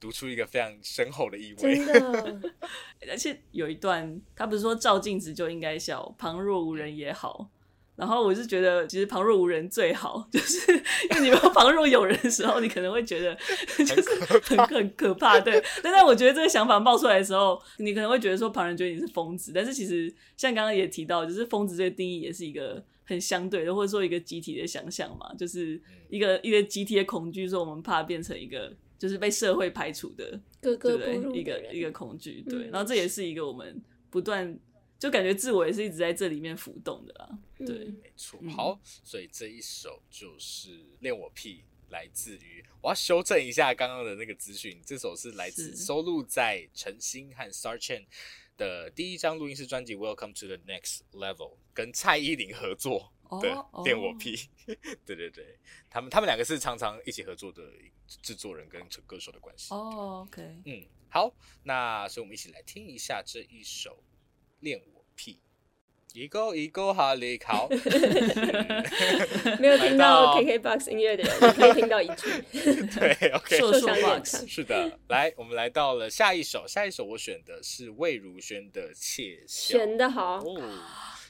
[0.00, 1.76] 读出一个非常深厚的意味。
[1.76, 2.50] 真的，
[3.10, 7.50] 而且有一段，他不是说照镜子就应该笑，旁若无人也好。
[7.94, 13.36] 然后我是觉得，其实旁若无人最好， 就是因为你们旁若有人的时候，你可能会觉得
[13.78, 15.62] 就是很很可怕，对。
[15.82, 32.68] 但但我觉得这个想法冒出来的时候，你可能会觉得说旁人觉得你是疯子，但是其实像刚刚也提到，就是疯子这个定义也是一个很相对的，或者说一个集体的想象嘛，就是一个一个集体的恐惧，说我们怕变成一个就是被社会排除的，格格不入对，一个一个恐惧，对。
[32.68, 34.56] 然后这也是一个我们不断。
[35.00, 38.40] 就感觉自我也是一直在这里面浮动的啦，对，嗯、没错。
[38.50, 48.04] 好，所以这一首就是《恋我癖》，来自于我要修正一下刚刚的那个资讯，这首是来自收录在陈星和 Star Chain
[48.56, 51.34] 的第一张录音室专辑《Welcome to the Next Level》，
[51.74, 53.48] 跟蔡依林合作的
[53.84, 54.36] 《恋我屁》。
[55.06, 55.58] 对对对，
[55.88, 57.62] 他们他们两个是常常一起合作的
[58.06, 59.72] 制作人跟歌手的关系。
[59.72, 64.02] 哦，OK，嗯，好，那所以我们一起来听一下这一首。
[64.60, 65.40] 恋我屁，
[66.12, 67.66] 一个一个哈利考。
[69.58, 72.30] 没有听到 KKBOX 音乐的人，可以听到一句。
[72.94, 73.58] 对，OK。
[73.58, 80.36] 说说 box 是的，来，我们来到了下一首，下一首我选的是魏如萱的《窃笑》，选的好。
[80.38, 80.62] 哦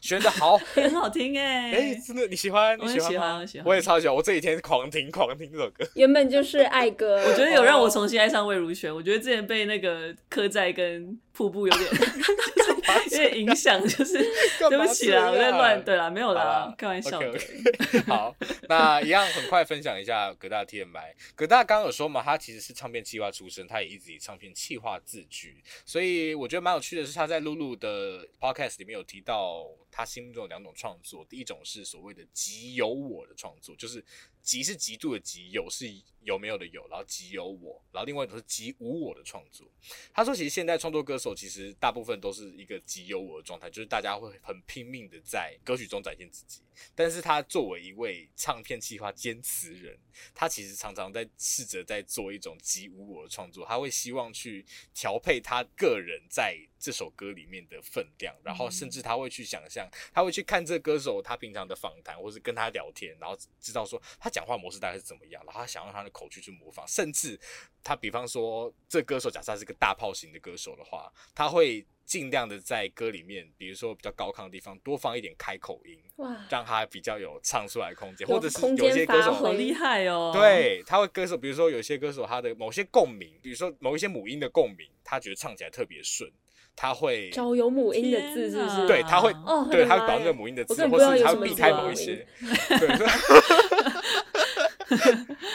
[0.03, 1.71] 选的好， 很好听哎！
[1.73, 2.77] 哎，真的你喜欢？
[2.79, 3.39] 你喜欢吗？
[3.41, 4.15] 我喜欢，我也超喜欢。
[4.15, 7.23] 我这几天狂听狂听这首歌，原本就是爱歌。
[7.25, 8.95] 我觉得有让我重新爱上魏如萱。
[8.95, 11.89] 我觉得之前被那个刻在跟瀑布有点
[13.05, 14.19] 有点影响，就是
[14.69, 17.39] 对不起啦，我在乱对啦，没有啦，开玩笑的。
[18.07, 18.35] 好，
[18.69, 21.15] 那一样很快分享一下葛大 TMI。
[21.35, 29.67] 葛大刚刚有说嘛，他其实是唱片企划出身，他也一直以唱片企划自居，所以我觉得蛮有趣的是，他在露露的 podcast 里面有提到。
[29.95, 34.03] 他心目中有两种创作，第一种是所谓的极有我的创作，就是
[34.43, 35.87] 极是极度的极，有是
[36.23, 39.67] 有没有的有，然后极有我，然后另外一种是极无我的创作。
[40.13, 46.61] 他说，其实现在创作歌手其实大部分都是一个极有我的状态，就是大家会很拼命的在歌曲中展现自己。
[46.95, 49.99] 但是他作为一位唱片企划兼词人，
[50.35, 54.65] 他其实常常在试着在做一种极无我的创作，他会希望去
[54.95, 67.39] 调配他个人在这首歌里面的分量，然后甚至他会去想象，他会去看这歌手他平常的访谈，或是跟他聊天，然后知道说他讲话模式大概是怎么样，然后他想用他的口去去模仿，甚至
[67.83, 71.87] 他比方说这歌手假设他是个大炮型的歌手的话，他会。
[72.05, 86.31] 尽量的在歌里面，比如说比较高亢的地方，多放一点开口音，哇，让他比较有唱出来的空间，或者是有些歌手很厉害哦，对，他会歌手，比如说有些歌手他的某些共鸣，比如说某一些母音的共鸣，他觉得唱起来特别顺，
[86.77, 88.87] 他会找有母音的字，是不是？
[88.87, 92.27] 对，他会，哦，对，他会找那个母音的字，或是他会避开某一些，
[92.69, 92.97] 对，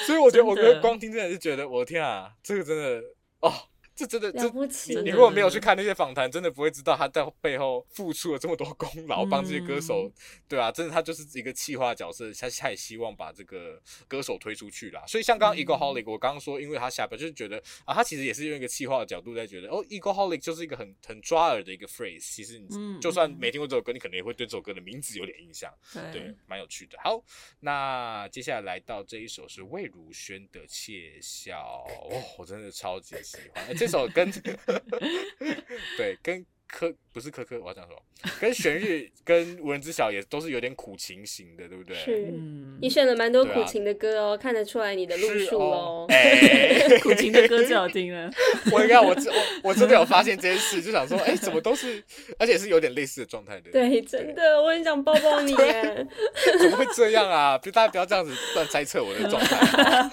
[0.06, 3.04] 所以我觉得，我觉得光听真的是觉得，我的天啊，这个真的
[3.41, 3.54] 哦。
[4.06, 10.12] 这真的，这你你如果没有去看那些访谈，真的不会知道他在背后付出了这么多功劳，帮这些歌手，
[10.48, 15.04] 对啊，真的他就是一个企划角色，他他也希望把这个歌手推出去啦。
[15.08, 22.20] 所以像刚刚 Egoholic，我刚刚说，因为他下边就是觉得啊，他其实也是用一个企划的角度在觉得，哦，Egoholic 就是一个很很抓耳的一个 phrase。
[22.20, 25.74] 其实你就算没听过这首歌，你可能也会对这首歌的名字有点印象，
[26.12, 26.98] 对，蛮有趣的。
[27.04, 27.20] 好，
[27.62, 31.84] 那接下来来到这一首是魏如萱的《窃笑》，
[32.16, 33.76] 哦，我真的超级喜欢。
[33.88, 34.30] 这首跟
[35.98, 37.98] 对跟柯不是柯柯，我要讲什么？
[38.42, 41.96] 跟玄日跟无人知晓也都是有点苦情型的，对不对？
[41.96, 42.34] 是，
[42.82, 46.06] 你选了蛮多苦情的歌哦，看得出来你的路数哦。
[46.10, 48.30] 哎， 苦情的歌最好听了。
[48.70, 52.04] 我应该我我我真的有发现这件事，就想说，哎，怎么都是，
[52.38, 53.72] 而且是有点类似的状态的。
[53.72, 55.56] 对，真的，我很想抱抱你。
[56.60, 57.58] 怎么会这样啊？
[57.60, 60.12] 就大家不要这样子乱猜测我的状态。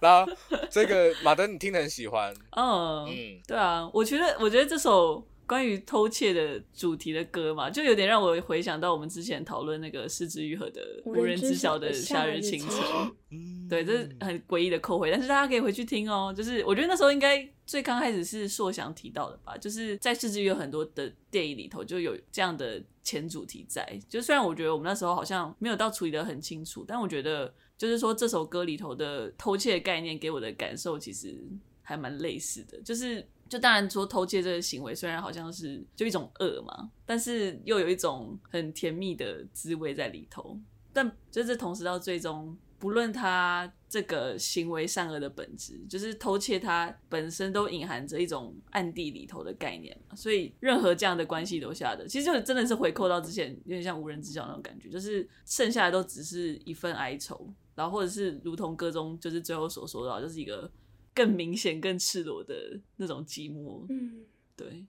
[0.00, 0.32] 然后
[0.70, 16.32] 这个马登，你听得很喜欢， 嗯嗯，对啊，我觉得我觉得这首关于偷窃的主题的歌嘛，就有点让我回想到我们之前讨论那个失之愈合的无人知晓的夏日清晨，对，这是很诡异的扣回，但是大家可以回去听哦。
[16.36, 24.00] 就是我觉得那时候应该最刚开始是硕翔提到的吧，就是在四之愈有很多的电影里头就有这样的前主题在。
[24.08, 31.42] 就虽然我觉得我们那时候好像没有到处理的很清楚，但我觉得就是说这首歌里头的偷窃概念给我的感受其实
[31.80, 32.78] 还蛮类似的。
[32.82, 40.60] 就是就当然说偷窃这个行为虽然好像是就一种恶嘛，但是又有一种很甜蜜的滋味在里头。
[40.92, 42.54] 但就是同时到最终。
[42.80, 50.16] 不论他这个行为善恶的本质，就是偷窃，它本身都隐含着一种暗地里头的概念嘛。
[50.16, 60.70] 所以任何这样的关系留下的，其实就真的是回扣到之前有点像无人知晓那种感觉，就是剩下的都只是一份哀愁，然后或者是如同歌中就是最后所说的，就是一个
[61.14, 63.86] 更明显、更赤裸的那种寂寞。
[63.88, 64.84] 嗯，对，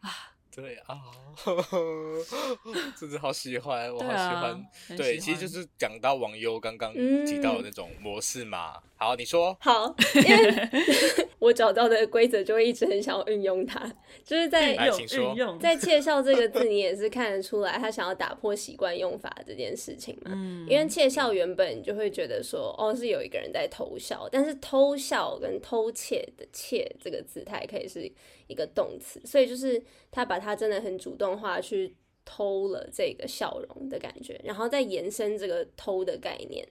[0.00, 0.10] 啊。
[0.56, 0.98] 对啊，
[2.98, 4.66] 真的好喜欢，我好喜欢。
[4.96, 6.94] 对，其实就是讲到网优刚刚
[7.26, 8.72] 提到的那种模式嘛。
[8.76, 9.54] 嗯、好，你说。
[9.60, 10.68] 好，因为
[11.38, 13.86] 我找到的规则就会一直很想要运用它，
[14.24, 20.30] 就是在运用，在窃笑这个字，你也是看得出来他想要打破习惯用法这件事情嘛。
[20.34, 28.10] 嗯、因为窃笑原本你就会觉得说，哦，是有一个人在偷笑，但是偷笑跟偷窃的窃这个字，它也可以是。
[28.46, 31.94] 一个动词，所以就是他把他真的很主动化去
[32.24, 36.66] 偷了这个笑容的感觉，然后再延伸这个偷的概念，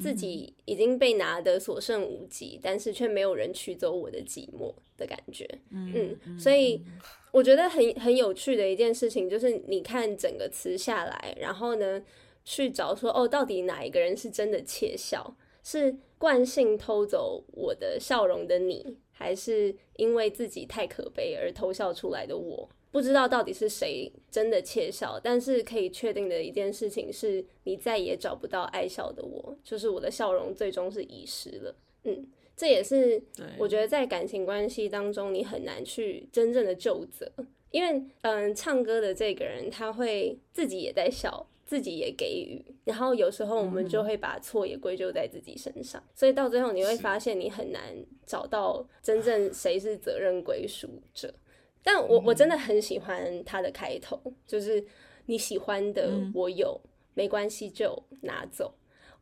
[0.00, 5.46] 自己已经被拿得所剩无几，但是却没有人取走我的寂寞的感觉。
[5.70, 6.82] 嗯，所以
[7.32, 12.02] 我觉得很很有趣的一件事情就是，你看整个词下来，然后呢
[12.44, 18.96] 去找说哦，到底哪一个人是真的窃笑，是惯性偷走我的笑容的你？
[19.18, 25.18] 还是因为自己太可悲而偷笑出来的我，不知道到底是谁真的窃笑。
[25.20, 31.74] 但是可以确定的一件事情是，你再也找不到爱笑的我，就是我的笑容最终是遗失了。
[32.04, 33.20] 嗯，这也是
[33.58, 37.28] 我觉得在感情关系当中，你很难去真正的就责，
[37.72, 41.44] 因为嗯，唱歌的这个人他会自己也在笑。
[41.68, 47.82] 自己也给予，然后有时候我们就会把错也归咎在自己身上，嗯、所以到最后你会发现你很难
[48.24, 51.34] 找到真正谁是责任归属者。
[51.82, 54.82] 但我我真的很喜欢它的开头，就是
[55.26, 58.72] 你喜欢的我有，嗯、没关系就拿走。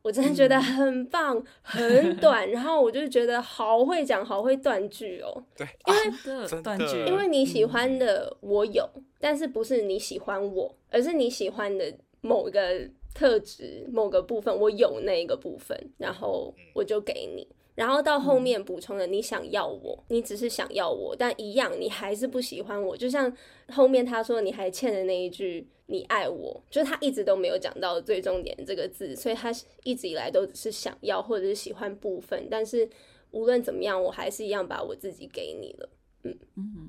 [0.01, 5.43] 我真的觉得很棒，很短，然后我就觉得好会讲，好会断句哦。
[5.57, 8.89] 对，因为断句，因为你喜欢的我有，
[9.19, 11.93] 但是不是你喜欢我，而是你喜欢的。
[12.27, 23.35] 某一个特质，某个部分，我有那一个部分，然后我就给你，然后到后面补充了你想要我，你只是想要我，但一样你还是不喜欢我，就像
[23.69, 29.51] 后面他说你还欠的那一句你爱我，就是他一直都没有讲到最重点这个字，所以他
[29.83, 32.87] 一直以来都只是想要或者是喜欢部分，但是
[33.31, 35.89] 无论怎么样，我还是一样把我自己给你了。
[36.23, 36.35] 嗯，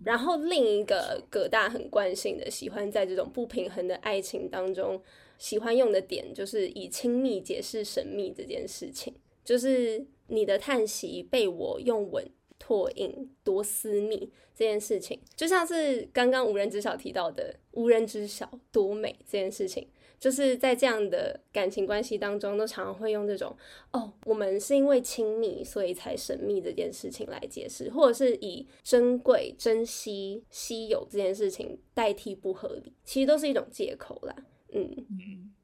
[0.05, 5.01] 然后另一个葛大很惯性的喜欢在这种不平衡的爱情当中，
[5.39, 9.15] 喜欢用的点就是以亲密解释神秘这件事情，
[9.45, 12.29] 就是你的叹息被我用吻
[12.59, 19.89] 拓印多私密这件事情，就像是刚刚无人知晓提到的无人知晓多美这件事情。
[20.21, 23.57] 就是在这样的感情关系当中，都常常会用这种
[23.95, 34.35] “哦，我们是因为亲密，所以才神秘”这件事情来解释，或者是以珍贵、珍惜、稀有这件事情代替不合理，其实都是一种借口啦。
[34.75, 35.55] 嗯嗯，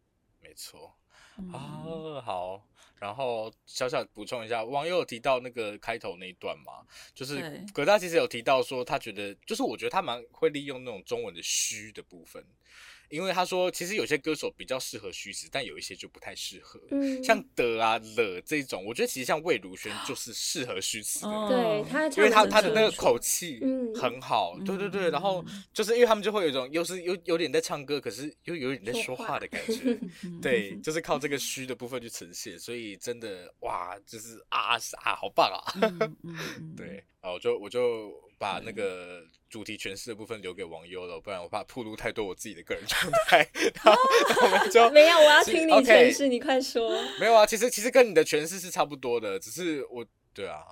[0.40, 0.94] 没错。
[1.52, 2.66] 啊，好。
[3.00, 12.42] 然后小小补充一下，网友有提到那个开头那一段嘛，就是葛大其实有提到说，他觉得就是我觉得他蛮会利用那种中文的虚的部分。
[13.14, 16.80] 因为他说，其实有些歌手比较适合虚词，但有一些就不太适合。
[16.90, 21.28] 嗯，像的啊了这种，我觉得其实像魏如萱就是适合虚词的。
[21.28, 23.60] 哦、对他，因为他他的那个口气
[23.94, 24.56] 很好。
[24.58, 29.94] 嗯、对对对，然后就是因为他们就会有一种，又是有有点在唱歌，可是又有点在说话的感觉。
[29.94, 30.00] 话
[30.42, 35.62] 对，就是靠这个虚的部分去呈现，所以真的哇，就是啊啊，好棒啊！
[36.24, 38.12] 嗯、 对啊，我就我就。
[38.36, 39.22] 把那个
[39.54, 43.48] 主题诠释的部分留给王优了，不然我怕暴露太多我自己的个人状态。
[43.84, 44.02] 然后
[44.42, 46.90] 我们就没有，我要听你诠释，okay, 你快说。
[47.20, 50.64] 没有啊，其实其实跟你的诠释是差不多的，只是我对啊，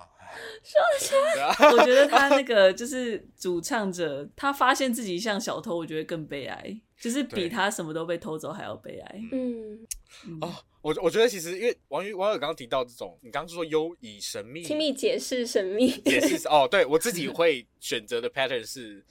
[0.63, 1.71] 说一下。
[1.71, 9.21] 我觉得他那个就是主唱者，他发现自己像小偷，我觉得更悲哀，就是比他什么都被偷走还要悲哀。
[9.31, 9.73] 嗯，
[10.27, 10.53] 嗯哦。
[10.83, 19.01] 我我觉得其实因为王宇王友刚刚提到这种，你刚刚说优以神秘亲密解释神秘解释 哦，对我自己会选择的 pattern 是，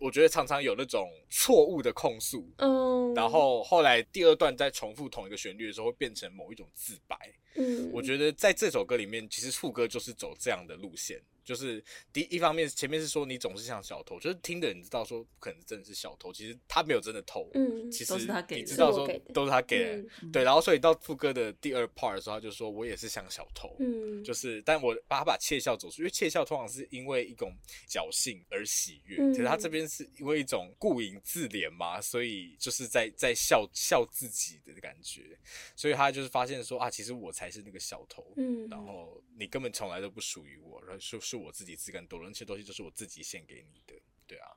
[0.00, 7.14] 我觉得常常有那种错误的控诉，嗯，然后后来第二段再重复同一个旋律的时候，会变成某一种自白，
[7.56, 11.82] 嗯，我觉得在这首歌里面，其实副歌就是走这样的路线，就是
[12.12, 27.52] 第一方面，前面是说你总是像小偷，就是听的人知道说不可能真的是小偷，其实他没有真的偷，嗯，其实都是他给的，你知道说都是他给的，嗯、对，然后所以到副歌的第二 part 的时候，他就说我也是像小偷，嗯，就是但我把他把窃笑走出，因为窃笑通常是因为一种
[27.88, 35.38] 侥幸而喜悦，嗯、其实他这边是因为一种顾影自怜嘛，所以就是在在笑笑自己的感觉，
[35.76, 43.94] 所以他就是发现说啊，其实我才是那个小偷，嗯，然后你根本从来都不属于我，然后是是我自己自甘堕落，这些东西都是我自己献给你的，
[44.26, 44.48] 对啊，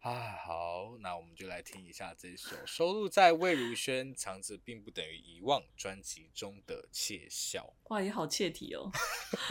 [0.00, 7.74] 啊好，那我们就来听一下这首收录在魏如萱《藏着并不等于遗忘》专辑中的《窃笑》。
[7.90, 8.90] 哇，也好切题哦，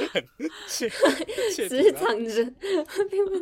[0.68, 0.90] 窃
[1.56, 2.44] 只是藏着
[3.10, 3.34] 并不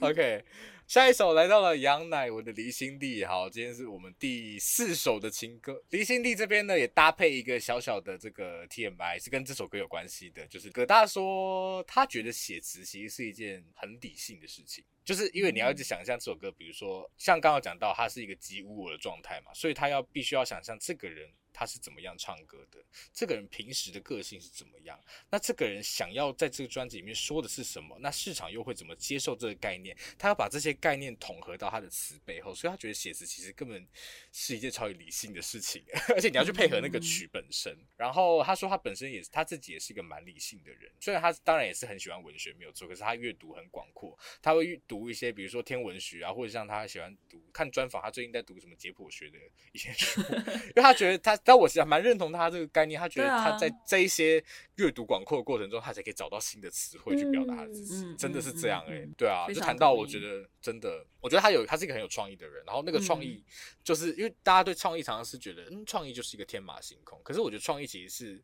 [0.06, 0.44] OK。
[0.92, 14.84] 下一首来到了杨乃文的《离心力》，好，今天是我们第四首的情歌，《离心力》这边呢也搭配一个小小的这个 TMI，是跟这首歌有关系的，就是葛大说他觉得写词其实是一件很理性的事情。
[15.02, 22.78] 就是因为你要一直想象这首歌，比如说像刚刚讲到，他是一个极无我的状态嘛，所以他要必须要想象这个人他是怎么样唱歌的，
[23.12, 24.98] 这个人平时的个性是怎么样，
[25.30, 29.96] 那这个人想要在这个专辑里面说的是什么，那市场又会怎么接受这个概念？
[30.18, 33.86] 他要把这些概念统合到他的词背后，所以他觉得写词其实根本
[34.32, 35.84] 是一件超级理性的事情，
[36.14, 37.76] 而且你要去配合那个曲本身。
[37.96, 49.38] 然后他说他本身也是他自己也是一个蛮理性的人，虽然他当然也是很喜欢文学没有错，可是他阅读很广阔，他会读一些比如说天文学啊，或者像他喜欢读看专访，他最近在读什么解剖学的
[49.72, 50.20] 一些书，
[50.72, 51.36] 因为他觉得他。
[51.44, 54.42] 但我其实蛮认同他这个概念，他觉得他在这一些
[54.76, 63.42] 阅读广阔的过程中，他才可以找到新的词汇去表达他自己，真的是这样哎、欸，对啊，就谈到我觉得真的，我觉得他有他是一个很有创意的人，然后那个创意
[63.82, 68.42] 就是因为大家对创意常常是觉得，嗯，创意就是一个天马行空，可是我觉得创意其实是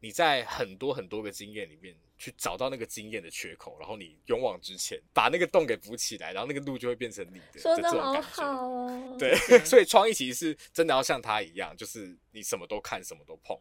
[0.00, 12.16] 你在很多很多个经验里面去找到那个经验的缺口，然后你勇往直前，把那个洞给补起来，然后那个路就会变成你的，说的好好哦，对， 所以创意其实是真的要像他一样，就是。
[12.36, 13.56] 你什么都看，什么都碰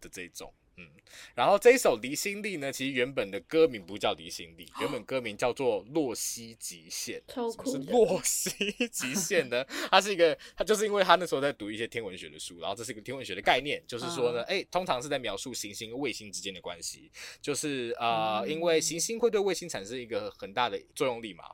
[0.00, 0.86] 的这种，嗯，
[1.34, 7.18] 然后这一首《离心力》呢，其实原本的歌名不叫《离心力》，原本歌名叫做《洛希极限》。
[7.32, 7.70] 超酷！
[7.70, 8.50] 是洛希
[8.88, 9.64] 极限呢？
[9.90, 17.10] 它是一个，它就是因为他那时候在读一些天文学的书，然后这是一个天文学的概念，就是说呢，哎、嗯，通常是在描述行星跟卫星之间的关系，
[17.40, 21.44] 就是呃，嗯、因为行星会对卫星产生一个很大的作用力嘛，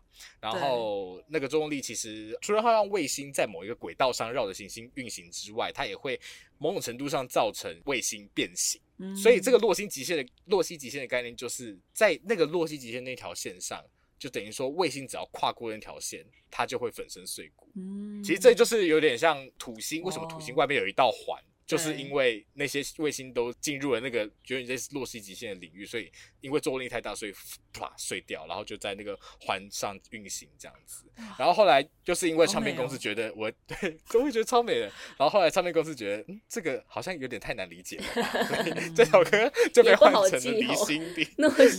[0.40, 6.18] 然后那个作用力其实除了它让卫星在某一个轨道上绕着行星运行之外，它也会。
[6.62, 13.84] 某种程度上造成卫星变形，嗯、所以这个洛星极限的洛希极限的概念，就是在那个洛希极限那条线上，
[14.16, 17.68] 就等于说卫星只要跨过那条线，它就会粉身碎骨。
[17.74, 26.10] 嗯、其实这就是有点像土星，为什么土星外面有一道环，哦、就是因为那些卫星都进入了那个有点类似洛希极限的领域，所以
[26.40, 27.32] 因为作用力太大，所以
[27.72, 31.04] 啪碎掉，然后就在那个环上运行这样子。
[31.38, 34.86] 然后后来就是因为唱片公司觉得我 对都会觉得超美的，
[35.18, 38.04] 然后后来唱片公司觉得嗯这个好像有点太难理解了，
[38.94, 41.24] 这首歌就被换成了离心 力。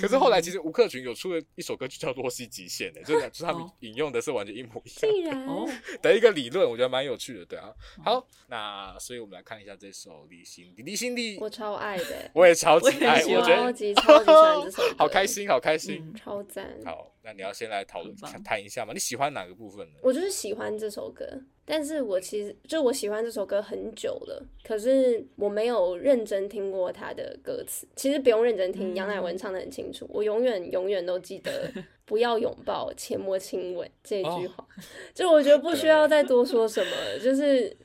[0.02, 5.68] 可是后来其实吴克群有出了一首歌就叫《洛希极限》的，就就是他们引用的是完全一模一样
[6.02, 7.74] 的一个理论，我觉得蛮有趣的，对啊。
[8.04, 16.78] 好，那所以我们来看一下这首《离心力》，离心力我超爱的， 我也超级爱，我觉得超级超级喜欢这首歌，好开心，好开心，超赞。
[16.86, 18.94] 好，那你要先来讨论谈一下吗？
[18.94, 20.00] 你喜欢哪个部分呢？
[20.02, 21.26] 我就是喜欢这首歌，
[21.66, 27.88] 但是我其实就我喜欢这首歌很久了，可是我没有认真听过他的歌词。
[27.96, 31.72] 其实不用认真听，杨乃文唱的很清楚，我永远永远都记得
[32.06, 34.68] “不要拥抱，切莫亲吻”这句话。
[35.14, 37.76] 就我觉得不需要再多说什么了，就是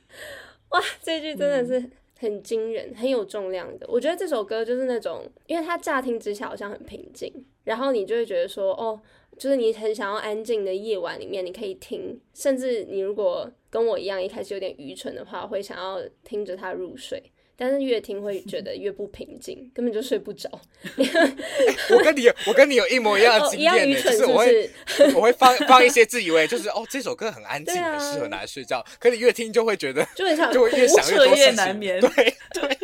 [0.69, 1.89] 哇，这句真的是
[2.19, 3.85] 很惊人、很有重量的。
[3.89, 9.01] 我觉得这首歌就是那种，因为它乍听之下好像很平静，然后你就会觉得说，哦。
[9.37, 17.31] 就是你很想要安静的夜晚里面，你可以听，甚至你如果跟我一样一开始有点愚蠢的话，会想要听着它入睡。
[17.61, 20.49] 但是越听会觉得越不平静，根本就睡不着。
[21.91, 24.69] 我跟你有，我跟你有一模一样的经验是我会
[25.13, 28.81] 我会放 放一些自以为就是哦这首歌很安静，很适合拿来睡觉。
[28.97, 31.99] 可你越听就会觉得就很想，就会越想越多事情，难眠。
[31.99, 32.09] 对
[32.53, 32.77] 对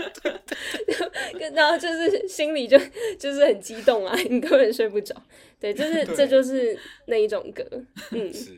[1.40, 2.78] 对， 然后就是心里就
[3.18, 5.16] 就是很激动啊，你根本睡不着。
[5.58, 7.64] 对，就是这就是那一种歌，
[8.12, 8.58] 嗯，是，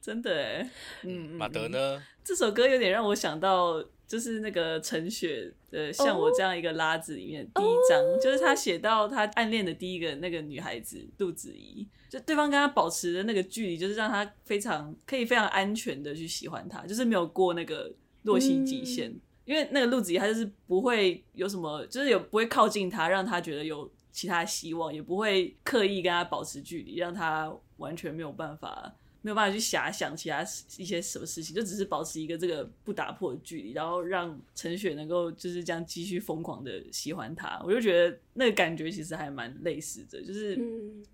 [0.00, 0.70] 真的哎，
[1.02, 2.00] 嗯，马德呢？
[2.24, 3.84] 这首歌有点让我想到。
[4.06, 8.22] 就是那个陈雪的《像我这样一个拉子》里面第一章，oh.
[8.22, 17.90] 就是他写到他暗恋的第一个那个女孩子杜子怡，就对方跟他保持的那个距离，就是让他非常可以非常安全的去喜欢他，就是没有过那个
[18.22, 28.94] 洛希极限，嗯、因为那个陆子怡他就是不会有什么，就是有不会靠近他，让他觉得有其他希望，也不会刻意跟他保持距离，让他完全没有办法。
[29.24, 30.42] 没有办法去遐想其他
[30.76, 37.58] 一些什么事情，就只是保持一个这个不打破的距离，然后让陈雪能够就是这样继续疯狂的喜欢他。
[37.64, 40.58] 我就觉得那个感觉其实还蛮类似的，就是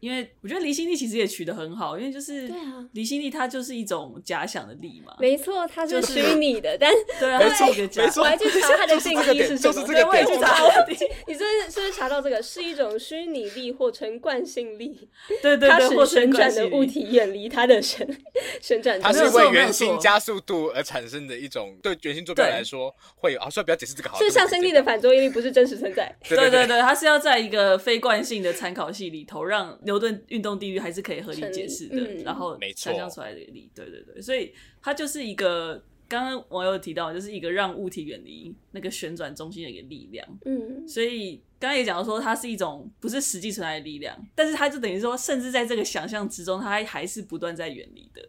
[0.00, 8.24] 因为我觉得离心力其实也取得很好，因为就是对啊，离心力它就是一种假想的力嘛，没错，它是虚拟的，但 对啊，它是一个假想。
[8.24, 9.72] 我还去查它的定义是什么？
[9.72, 10.60] 就是这个点，我也去查。
[11.26, 15.08] 你是不是是不是查到这个是一种虚拟力或成惯性力？
[15.42, 18.08] 对对对，它使旋转的物体远离它的旋。
[18.60, 23.50] 旋转，它是为圆心加速度而产生的一种，对圆心坐标来说会有啊。
[23.50, 26.14] 所以不要解释这个好，是向心力的反作用力，不是真实存在。
[26.28, 33.70] 对对对，对，它是要在一个非惯性的参考系里头，让牛顿运动定律还是可以合理解释的，嗯、然后想象出来的力。
[33.74, 35.82] 对对对，所以它就是一个。
[36.10, 40.26] 刚刚网友提到，就是一个让物体远离那个旋转中心的一个力量。
[40.44, 48.28] 嗯，所以刚刚也讲到说，它是一种不是实际存在的力量，但是它就等于说，甚至在这个想象之中，它还是不断在远离的。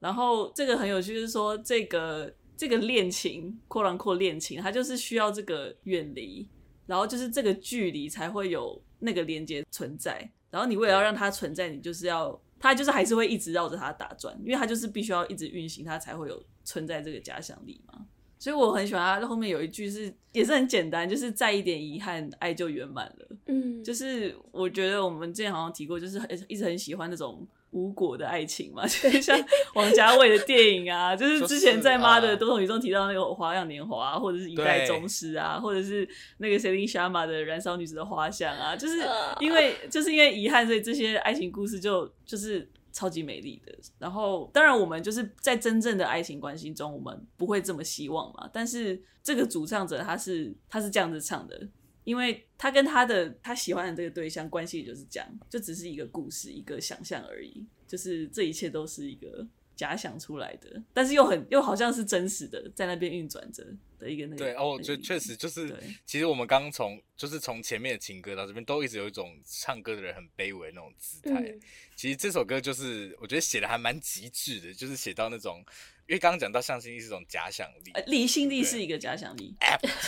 [0.00, 6.48] 然后这个很有趣，就是说这个这个恋情，扩张扩恋情，它就是需要这个远离，
[6.86, 10.30] 然后就是这个距离才会有那个连接存在。
[10.50, 16.42] 然后你为了要让它存在，你就是要它就是还是会一直绕着它打转，因为它就是必须要一直运行，它才会有。
[16.64, 18.06] 存在这个假想力嘛，
[18.38, 23.36] 所以我很喜欢他后面有一句是也是很简单，就是再一点遗憾，爱就圆满了。
[23.46, 29.38] 嗯，就是我觉得我们之前好像提过，就是很一直很喜欢那种无果的爱情嘛， 就是像
[29.74, 36.08] 王家卫的电影啊，就是之前在妈的多重宇宙提到那个《花样年华》，啊或者是一代宗师啊，或者是
[36.38, 38.98] 那个 Celine Sciamma 的《燃烧女子的花香》啊，就是
[39.40, 42.70] 因为就是因为遗憾，所以这些爱情故事就就是。
[42.94, 48.46] 超级美丽的，然后当然我们就是在真正的爱情关系中，我们不会这么希望嘛。
[48.52, 51.58] 但是这个主唱者他是他是这样子唱的，
[52.04, 59.46] 因为他跟他的他喜欢的这个对象关系就是这样，就只是一个故事，一个想象而已，就是这一切都是一个
[59.76, 63.64] 假想出来的，但是又很又好像是真实的，在那边运转着
[63.98, 64.36] 的一个那个。
[64.36, 65.74] 对哦，就确实就是，
[66.04, 71.40] 其实我们刚从就是从前面的情歌到这边，都一直有一种唱歌的人很卑微的那种姿态。
[71.40, 71.60] 嗯、
[71.96, 75.64] 其实这首歌就是我觉得写的还蛮极致的，就是写到那种。
[76.08, 79.54] 因为刚刚讲到向心力是一种假想力，离心力是一个假想力，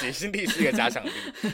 [0.02, 1.10] 离心力是一个假想力，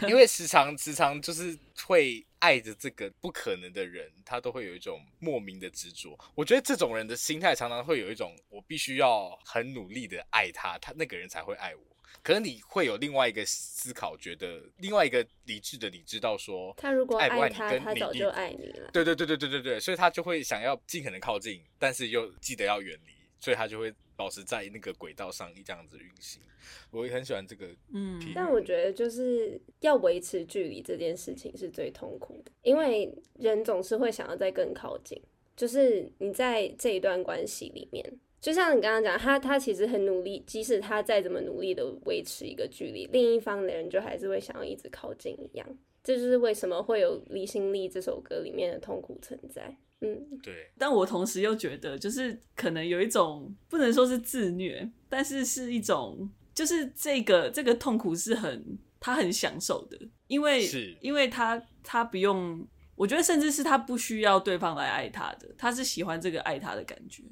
[0.08, 6.18] 因为时常时常就是会爱着这个不可能的人，他都会有一种莫名的执着。
[6.34, 11.82] 我觉得这种人的心态常常会有一种，我必须要很努力的爱他，他那个人才会爱我。
[12.22, 18.90] 可能你会有另外一个思考，觉得另外一个理智的你知道说，他如果爱不，爱他，他早就爱你了。
[18.90, 23.94] 对对对对对对对，所以他就会想要尽可能靠近，但是又记得要远离，所以他就会。
[24.20, 26.42] 保持在那个轨道上，这样子运行，
[26.90, 27.66] 我也很喜欢这个。
[27.90, 35.18] 嗯，但我觉得就是要维持距离这件事情是最痛苦的，因为人总是会想要再更靠近。
[35.56, 38.04] 就是你在这一段关系里面，
[38.42, 45.66] 就像你刚刚讲，他他其实很努力，即使他再怎么努力的维持一个距离，另一方的人就还是会想要一直靠近一样。
[46.04, 49.74] 这就是为什么会有《离心力》这首歌里面的痛苦存在。
[50.02, 67.22] 嗯，对，但我同时又觉得，就是可能有一种不能说是自虐，但是是一种，就是这个这个痛苦是很他很享受的，因为是因为他他不用，我觉得甚至是他不需要对方来爱他的，他是喜欢这个爱他的感觉。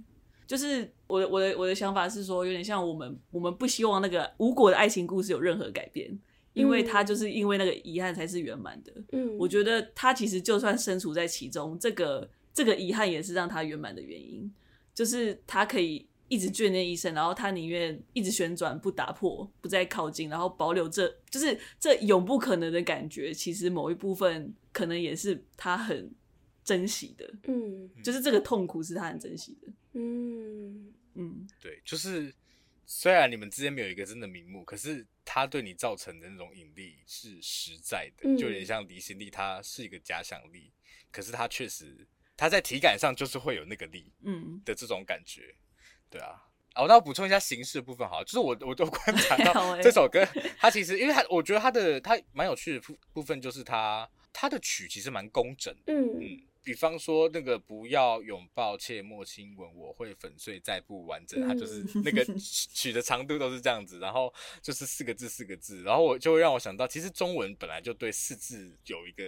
[0.46, 6.18] 就是我的我的我的想法是说，有点像我们我们不希望那个无果的爱情故事有任何改变，
[6.52, 8.92] 因为他就是因为那个遗憾才是圆满的。
[9.12, 12.28] 嗯，我觉得他其实就算身处在其中，这个。
[12.58, 14.52] 这个遗憾也是让他圆满的原因，
[14.92, 23.32] 就是他可以一直眷恋一生，然后他宁愿一直旋转不打破，不再靠近，然后保留这就是这永不可能的感觉。
[23.32, 26.10] 其实某一部分可能也是他很
[26.64, 32.34] 珍惜的，嗯，就是这个痛苦是他很珍惜的，嗯嗯，对，就是
[32.84, 40.72] 虽然你们之间没有一个真的名目，可是他对你造成的那种引力是实在的，就有点像离心力，它是一个假想力，
[41.12, 42.04] 可是它确实。
[42.38, 44.62] 他在体感上就是会有那个力，嗯。
[44.64, 45.58] 的这种感觉，嗯、
[46.08, 46.44] 对啊。
[46.74, 50.24] 哦，那我补充一下形式的部分好，就是我我都观察到这首歌，
[50.56, 56.20] 它其实因为它，我觉得它的它蛮有趣的部部分就是它它的曲其实蛮工整，嗯。
[56.20, 61.40] 嗯，比方说那个不要拥抱，切莫亲吻，我会粉碎再不完整。
[61.48, 69.24] 它就是那个曲的长度都是这样子，然后就是四个字四个字，然后我就会让我想到，其实中文本来就对四字有一个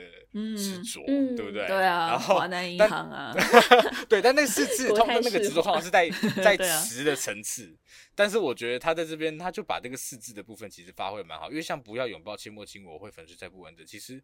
[0.55, 1.67] 执着，嗯、对不对？
[1.67, 3.35] 对啊，然后华南银行啊，
[4.07, 6.11] 对，但那四字 通常那个执着好像是在
[6.45, 7.75] 在词的层次。
[8.15, 13.87] 但是我觉得他在这边，他就把这个四字的部分其实发挥蛮好，因为像不要拥抱，切莫亲吻，我会粉碎再不完整。
[13.87, 14.23] 其实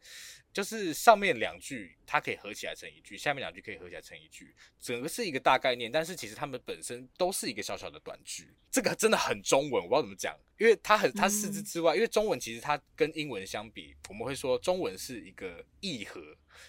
[0.52, 5.90] 就是上面两句它可以合起来成一句，下面两句可以合起来成一句，整个是一个大概念。
[5.90, 16.20] 但是其实他们本身都是一个小小的短句，这个真的很中文，我不知道怎么讲，因为它很它四字之外，因为中文其实它跟英文相比，我们会说中文是一个意合，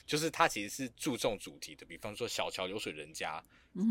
[0.05, 3.43] 就是它其实是注重主题的，比方说小桥流水人家。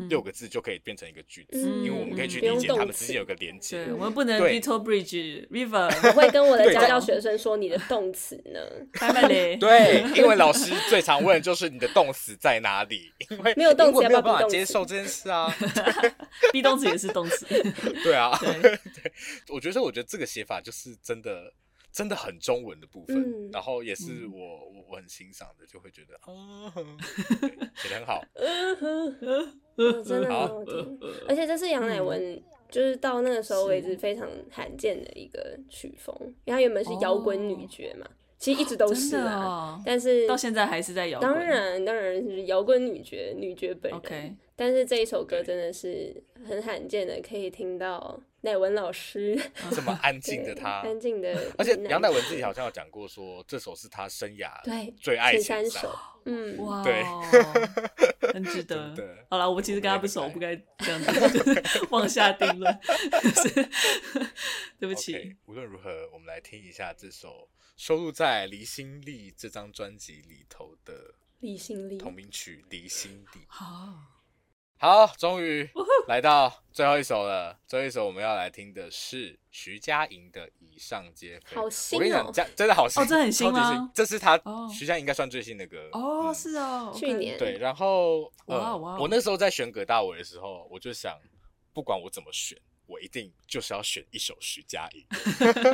[0.08, 3.84] 六个字就可以变成一个句子，因为我们可以去理解他们之间有个连接。
[3.84, 6.08] 对，我们不能 Little Bridge River。
[6.08, 8.60] 我会跟我的家教学生说，你的动词呢？
[9.60, 13.12] 对，因为老师最常问的就是你的动词在哪里？
[13.30, 15.54] 因为没有动词，没有办法接受这件事啊。
[16.52, 17.46] be 动词也是动词。
[18.02, 18.80] 对啊，对，
[19.50, 21.52] 我觉得，我觉得这个写法就是真的。
[21.96, 26.70] 真的很中文的部分，嗯、然后也是我、嗯、我我很欣赏的，就会觉得啊，
[27.74, 28.22] 写的很好，
[29.76, 44.34] 哦、真的很好听， 而且这是杨乃文，嗯、就是到那个时候为止非常罕见的一个曲风，因为他原本是摇滚女爵嘛，哦、其实一直都是啊，哦、但是到现在还是在摇滚，当然当然是摇滚女爵女爵本人，Okay.
[44.54, 48.22] 但是这一首歌真的是很罕见的，可以听到。
[48.46, 49.38] 乃文老师。
[49.74, 55.92] 这么安静的他， 安静的，而且杨乃文自己好像有讲过，说这首是他生涯对最爱的三首，
[56.24, 57.02] 嗯，哇，对，
[58.32, 58.94] 很值得。
[59.28, 62.78] 好了，我其实跟他不熟，不该这样子妄下定论，
[64.78, 65.36] 对不起。
[65.46, 70.94] 无论如何，我们来听一下这首收录在《离心力》这张专辑里头的
[71.40, 73.40] 《离心力》同名曲《离心力》。
[73.48, 74.15] 好。
[74.78, 75.68] 好，终于
[76.06, 77.58] 来到最后一首了。
[77.66, 81.56] 最后一首我们要来听的是徐佳莹的《以上皆非》。
[81.60, 81.98] 好新哦！
[81.98, 83.90] 我跟你讲，真的好新哦，这很新吗？
[83.94, 84.38] 这是他
[84.70, 87.56] 徐佳莹应该算最新的歌哦，是哦，去年对。
[87.56, 88.98] 然后，哇哇！
[88.98, 91.18] 我那时候在选葛大为的时候，我就想，
[91.72, 95.04] 不管我怎么选，我一定就是要选一首徐佳莹，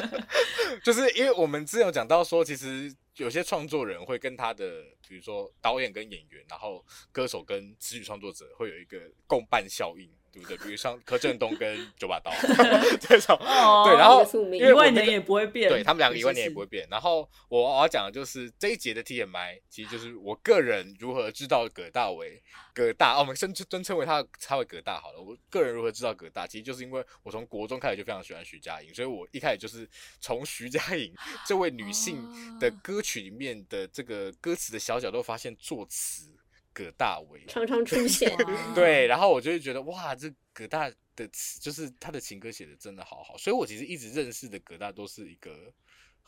[0.82, 2.94] 就是因为我们之前有讲到说，其实。
[3.16, 6.82] 有些创作人会跟他的，比如说导演跟演员，然后
[7.12, 10.10] 歌手跟词曲创作者会有一个共伴效应。
[10.32, 10.56] 对不对？
[10.58, 12.32] 比如像柯震东跟九把刀
[12.98, 13.36] 这种，
[13.84, 16.88] 对，然后因为一万年也不会变，对他们两个一万年也不会变。
[16.90, 25.20] 然后我我要讲的就是这一节的 TMI，其实就是我个人如何知道葛大为，葛大，哦，我们尊尊称为他他为葛大好了。
[25.20, 29.86] 我个人如何知道葛大，其实就是因为我从国中开始就非常喜欢徐佳莹，所以我一开始就是
[30.20, 31.14] 从徐佳莹
[31.46, 36.30] 这位女性的歌曲里面的这个歌词的小角度发现作词。
[36.72, 38.30] 葛大为常常出现，
[38.74, 45.72] 对，然后我就会觉得哇，这葛大的词就是他的情歌写的真的好好，所以我其实一直认识的葛大都是一个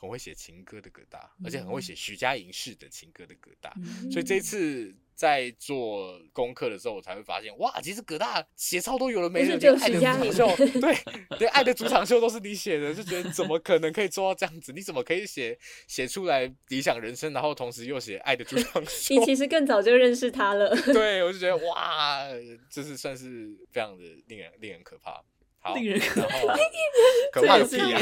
[0.05, 3.75] 很会写情歌的葛大，而且很会写徐佳莹式的情歌的葛大，
[4.13, 4.95] 所以这一次。
[5.17, 14.73] 在做功课的时候，我才会发现，哇，其实葛大写超多有了没人，连爱的主场秀，对，连爱的主场秀都是你写的，就觉得怎么可能可以做到这样子？
[14.73, 19.15] 你怎么可以写写出来理想人生，然后同时又写爱的主场秀？
[19.15, 20.75] 你其实更早就认识他了。
[20.93, 22.27] 对，我就觉得哇，
[22.69, 25.23] 这是算是非常的令人令人可怕。
[25.65, 25.99] 好，令人
[27.33, 28.01] 可怕个屁啊！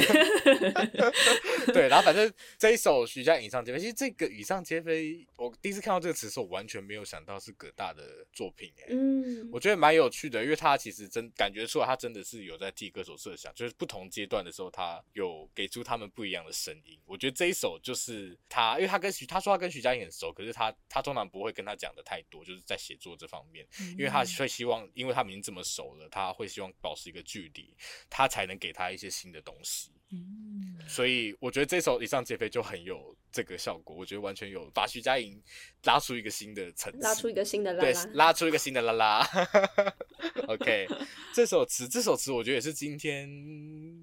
[1.72, 8.86] 对，然后反正这一首徐佳莹以上皆非，其实这个以上皆非，我第一次看到这个词的时候，我完全没有想到是葛大的作品哎。
[8.88, 16.98] 嗯，我觉得蛮有趣的，因为他其实真感觉出来，他真的是有在替歌手设想，就是不同阶段的时候，他有给出他们不一样的声音。
[17.06, 23.64] 我觉得这一首就是他，因为他跟徐他说他跟徐佳莹很熟，可是他他通常不会跟他讲的太多，就是在写作这方面，
[23.96, 27.51] 因为他会希望，因为他们已经这么熟了，他会希望保持一个距离。
[28.08, 33.96] 他才能给他一些新的东西，嗯，所以我觉得这首《以上皆非》就很有这个效果。
[33.96, 35.40] 我觉得完全有把徐佳莹
[35.84, 39.28] 拉出一个新的层次，拉出一个新的拉拉，对，拉出一个新的拉拉。
[40.48, 40.86] OK，
[41.34, 43.26] 这首词，这首词，我觉得也是今天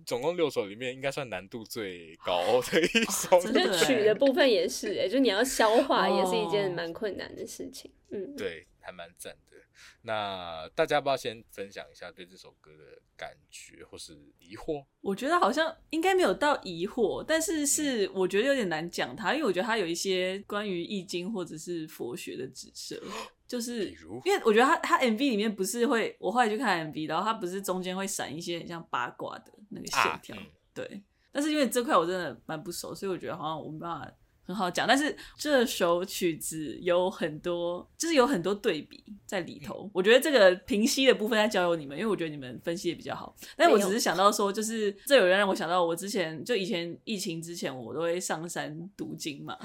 [0.06, 3.38] 总共六首里面应该算难度最高的一首。
[3.38, 7.92] 我觉得曲的部分也是，哎，就你要消化，也是一件蛮困难的事情。
[8.12, 9.58] 嗯，对，还蛮赞的。
[10.02, 14.84] 那大家要不要先分享一下对这首歌的感觉或是疑惑？
[15.00, 23.02] 我觉得好像应该没有到疑惑，但是是我觉得有点难讲它，因为我觉得它有一些关于易经或者是佛学的指涉，
[23.48, 23.90] 就是
[24.26, 31.04] 因为我觉得它它 MV 里面不是会，我后来去看 MV，然后它不是中间会闪一些很像八卦的那个线条，啊嗯、对。
[31.32, 34.12] 但是因为这块我真的蛮不熟，所以我觉得好像我没办法。
[34.50, 34.88] 很好讲。
[34.88, 39.84] 但是这首曲子有很多，就是有很多对比在里头。
[39.86, 43.36] 嗯、我觉得这个平息的部分要交由你们，因为我觉得你们分析的比较好。
[43.56, 49.56] 但我只是想到说，就是这有人让我想到，我之前就以前疫情之前，我都会上山读经嘛，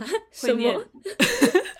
[0.43, 0.77] 会念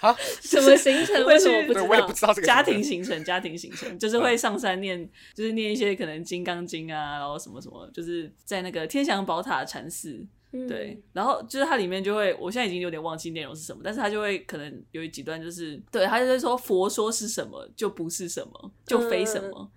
[0.01, 1.25] 啊， 什么行程？
[1.27, 1.85] 为什么不知道？
[1.85, 10.25] 我也不知道这个家庭行程，家庭行程就是会上山念，就是念一些可能《金刚经》啊，然后什么什么，就是在那个天祥宝塔禅寺。
[10.69, 19.71] 对，然后就是它里面就会，我现在已经有点忘记内容是什么，但是它就会可能有几段就是，对，它就是说佛说是什么就不是什么，就非什么，嗯、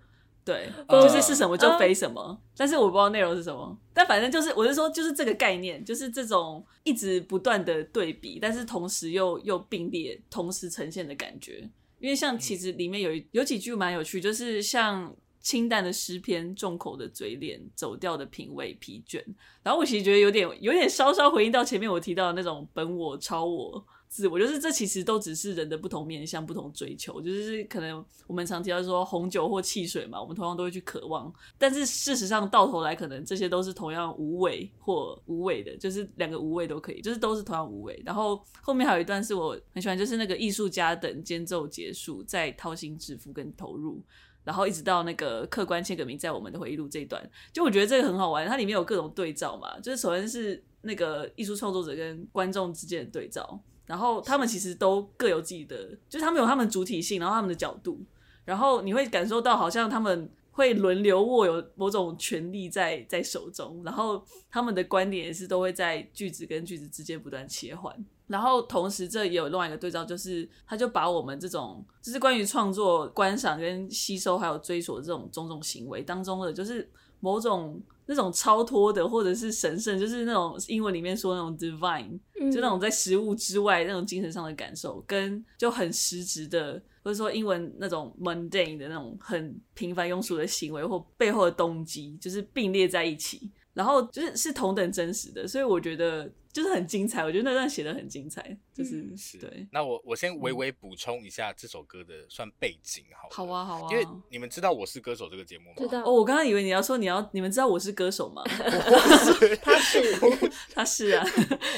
[0.44, 11.68] 对，就是是什么就非什么，嗯、但是我不知道内容是什么，但反正就是我是说就是这个概念，就是这种一直不断的对比，但是同时又又并列，同时呈现的感觉，
[11.98, 15.12] 因为像其实里面有有几句蛮有趣，就是像。
[15.40, 19.22] 清淡的诗篇，重口的嘴脸，走调的品味，疲倦。
[19.62, 27.20] 然后我其实觉得有点，有点稍稍回应到前面我提到的那种本我、超我、自我，就是这其实都只是人的不同面向、不同追求。
[27.20, 38.02] 就是可能我们常提到说红酒或汽水嘛，我们同样都会去渴望，但是事实上到头来，可能这些都是同样无味或无味的，就是两个无味都可以，就是都是同样无味。
[38.04, 44.02] 然后后面还有一段是我很喜欢，就是那个艺术家等间奏结束，再掏心置腹跟投入。
[44.48, 47.22] 然后一直到那个客官签个名在我们的回忆录这一段，
[47.52, 55.76] 就我觉得这个很好玩，它里面有各种对照嘛，就是首先是那个艺术创作者跟观众之间的对照，然后他们其实都各有自己的，
[56.08, 58.00] 就是他们有他们主体性，然后他们的角度，
[58.46, 67.94] 然后你会感受到好像他们会轮流握有某种权力在在手中，然后他们的观点也是都会在句子跟句子之间不断切换。
[68.26, 76.90] 然后同时，这也有另外一个对照，就是他就把我们这种就是关于创作、观赏跟吸收，还有追索这种种种行为当中的，就是
[77.20, 82.18] 某种那种超脱的，或者是神圣，就是那种英文里面说那种 divine，
[82.52, 96.30] 就那种在食物之外那种精神上的感受，跟就很实质的，或者说英文那种 mundane 的那种很平凡庸俗的行为或背后的动机，就是并列在一起，然后就是是同等真实的，所以我觉得。
[96.52, 99.66] 就是很精彩，我觉得那段写的很精彩，就是、嗯、是对。
[99.70, 103.88] 那我我先微微补充一下这首歌的算背景好，好啊好啊。
[103.90, 105.76] 因为你们知道我是歌手这个节目吗？
[105.78, 106.02] 知道。
[106.04, 108.42] 哦，我刚刚以为你要说你要你们知道我是歌手吗？
[109.62, 110.16] 他是
[110.74, 111.24] 他是啊，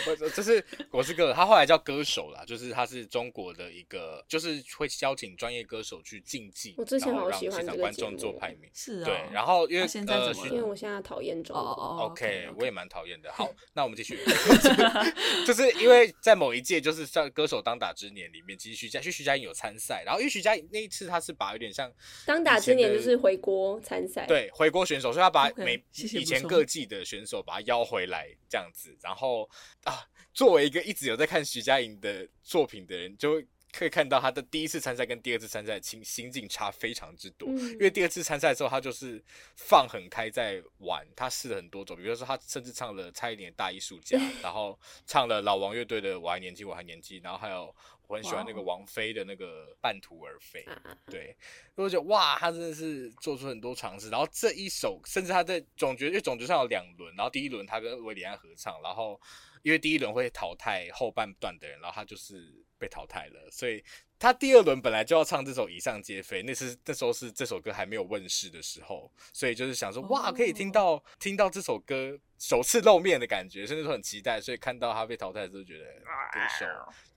[0.06, 9.04] 我就是我是歌手，他后来叫歌手啦，就是他是中国的一个，就是会邀请专业歌手去竞技，我之前好喜欢现场观众做排名，是啊。
[9.04, 11.60] 对，然后因为现在怎么、呃、因为我现在讨厌中国。
[11.60, 12.54] 哦、OK, okay, okay.
[12.58, 13.32] 我也蛮讨厌的。
[13.32, 14.18] 好，那我们继续。
[15.46, 21.90] 就是因为在某一届，就是像歌手当打之年里面，其实徐佳，其实徐佳莹有参赛，然后因为徐佳莹那一次他是把有点像
[22.26, 29.48] 当打之年就是回国参赛，对，回国选手，所以他把每以前各季的选手把他邀回来这样子，然后
[29.84, 33.46] 啊，作为一个一直有在看徐佳莹的作品的人，就会。
[33.72, 39.22] 可以看到他的第一次参赛跟第二次参赛心心境差非常之多，因为第二次参赛之后，他就是
[39.56, 47.74] 放很开在玩，他试了很多种，比如说他甚至唱了蔡依林的大艺术家， 然后唱了老王乐队的我还年轻我还年轻，然后还有
[48.08, 50.66] 我很喜欢那个王菲的那个半途而废，
[51.06, 51.36] 对，
[51.76, 59.20] 我觉得哇，他真的是做出很多尝试，然后这一首甚至他在总决，因为总决上有两轮，然后第一轮他跟维里安合唱，然后
[59.62, 62.64] 因为第一轮会淘汰后半段的人，然后他就是。
[62.80, 63.84] 被淘汰了，所以
[64.20, 76.66] 他第二轮本来就要唱这首《以上皆非》，那是那时候是这首歌还没有问世的时候，所以就是想说，哇，可以听到听到这首歌首次露面的感觉，所以那时候很期待，所以看到他被淘汰的时候，觉得歌手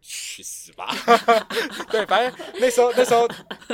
[0.02, 0.96] 去死吧，
[1.92, 3.28] 对，反正那时候那时候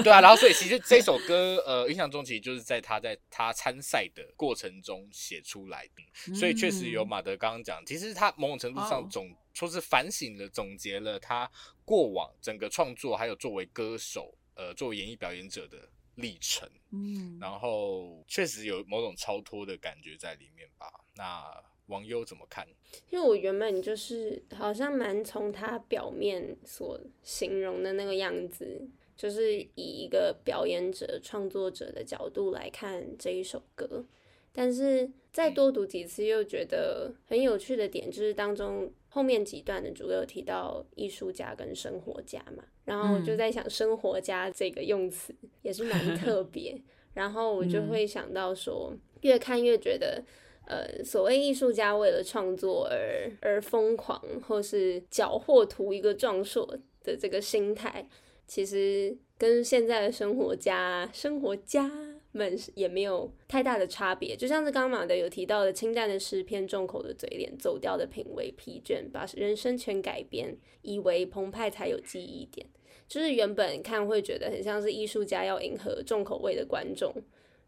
[0.04, 9.30] 对啊，然后所以其实这首歌呃，印象中其实就是在他在他参赛的过程中写出来的，所以确实有马德刚刚讲，其实他某种程度上总。
[9.60, 11.52] 说是反省了、总结了他
[11.84, 15.78] 过往整个创作，还有作为歌手、呃，作为演艺表演者的
[16.16, 16.70] 历程。
[16.92, 20.88] 嗯，然后确实有某种超脱的感觉在里面吧。
[21.16, 21.44] 那
[21.88, 22.66] 王优怎么看？
[23.10, 28.88] 因为我原本就是好像蛮从他表面所形容的那个样子，
[29.18, 34.06] 就是以一个表演者、创作者的角度来看这一首歌。
[34.52, 45.34] 但是再多读几次，又觉得很有趣的点，就是当中后面几段的主歌有提到艺术家跟生活家嘛，然后我就在想，生活家这个用词
[45.64, 46.80] 也是蛮 特别，
[47.16, 50.24] 然后我就会想到说，越看越觉得，
[50.68, 58.08] 呃，所谓艺术家为了创作而而疯狂，或是缴获图一个壮硕的这个心态，
[58.48, 61.90] 其实跟现在的生活家生活家。
[62.32, 64.36] 们也没有太大的差别。
[64.36, 72.68] 就像是刚刚马德有提到的，清淡的诗篇，重口的嘴脸，走调的品味，疲倦，把人生全改编，以为澎湃才有记忆点。
[73.08, 77.12] 就是原本看会觉得很像是艺术家要迎合重口味的观众，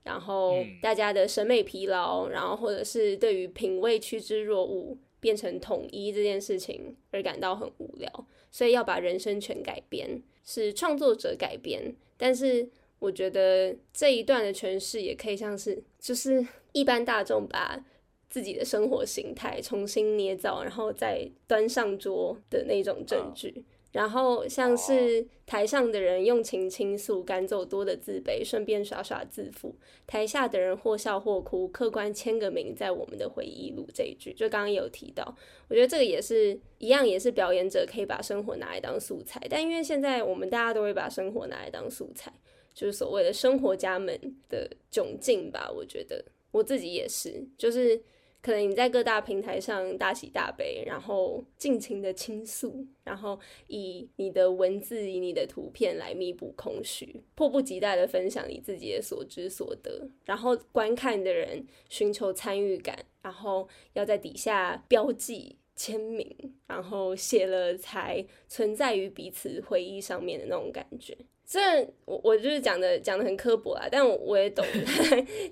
[0.04, 11.96] 然后大家的审美疲劳，然后或者是对于品味趋之若鹜，变成统一这件事情而感到很无聊，所以要把人生全改编，是创作者改编。
[12.18, 12.70] 但是
[13.02, 17.84] 我觉得这一段的诠释也可以像是，就是一般大众把
[18.30, 23.66] 自己的生活形态重新捏造，然后再端上桌的那种证据。
[23.92, 29.76] 然后像是台上的人用情倾诉，赶走多的自卑，顺便耍耍自负；
[30.08, 33.86] 台下的人或笑或哭，客观签个名在我们的回忆录。
[33.94, 35.36] 这一句就刚刚有提到，
[35.68, 39.42] 我觉得这个也是一样，也是表演者可以把生活拿来当素材。
[39.50, 42.32] 但因为现在我们大家都会把生活拿来当素材，
[42.74, 44.20] 就是所谓的生活家们
[44.50, 45.72] 的窘境吧。
[45.72, 48.02] 我觉得我自己也是，就是。
[48.44, 66.36] 可能你在各大平台上大喜大悲，然后尽情的倾诉，然后以你的文字、以你的图片来弥补空虚，迫不及待的分享你自己的所知所得，然后观看的人寻求参与感，然后要在底下标记签名，
[66.66, 71.16] 然后写了才存在于彼此回忆上面的那种感觉。
[71.52, 74.66] 虽然我我就是讲的讲的很刻薄啦，但我我也懂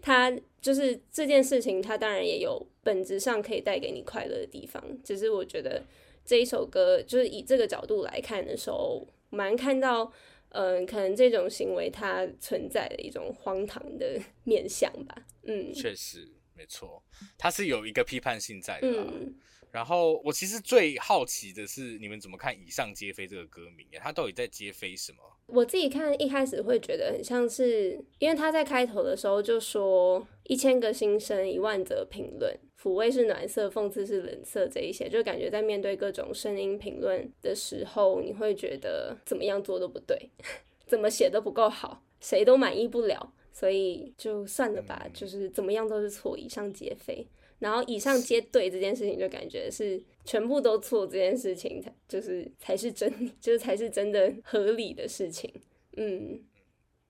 [0.01, 4.81] 他，他就是这件事情，他当然也有本质上可以带给你快乐的地方。
[5.03, 5.83] 只是我觉得
[6.23, 10.09] 这一首歌，就是以这个角度来看的时候，蛮看到，
[10.51, 15.13] 嗯、呃，可能这种行为它存在的一种荒唐的面向吧。
[15.43, 17.03] 嗯，确实没错，
[17.37, 18.87] 它是有一个批判性在的。
[18.87, 19.35] 嗯。
[19.71, 24.01] 然后我其实最好奇的是，你们怎么看“以上皆非”这个歌名呀？
[24.03, 25.19] 它到底在皆非什么？
[25.45, 40.29] 我自己看一开始会觉得很像是，因为他在开头的时候就说“一千个心声，一万则评论，抚慰是暖色，讽刺是冷色”这一些，就感觉在面对各种声音评论的时候，你会觉得怎么样做都不对，
[40.87, 47.27] 怎么写都不够好，谁都满意不了，所以就算了吧，就是怎么样都是错，以上皆非。
[47.59, 55.53] 然后以上皆对这件事情，就感觉是全部都错，这件事情才就是才是真， 就是才是真的合理的事情。
[55.97, 56.41] 嗯，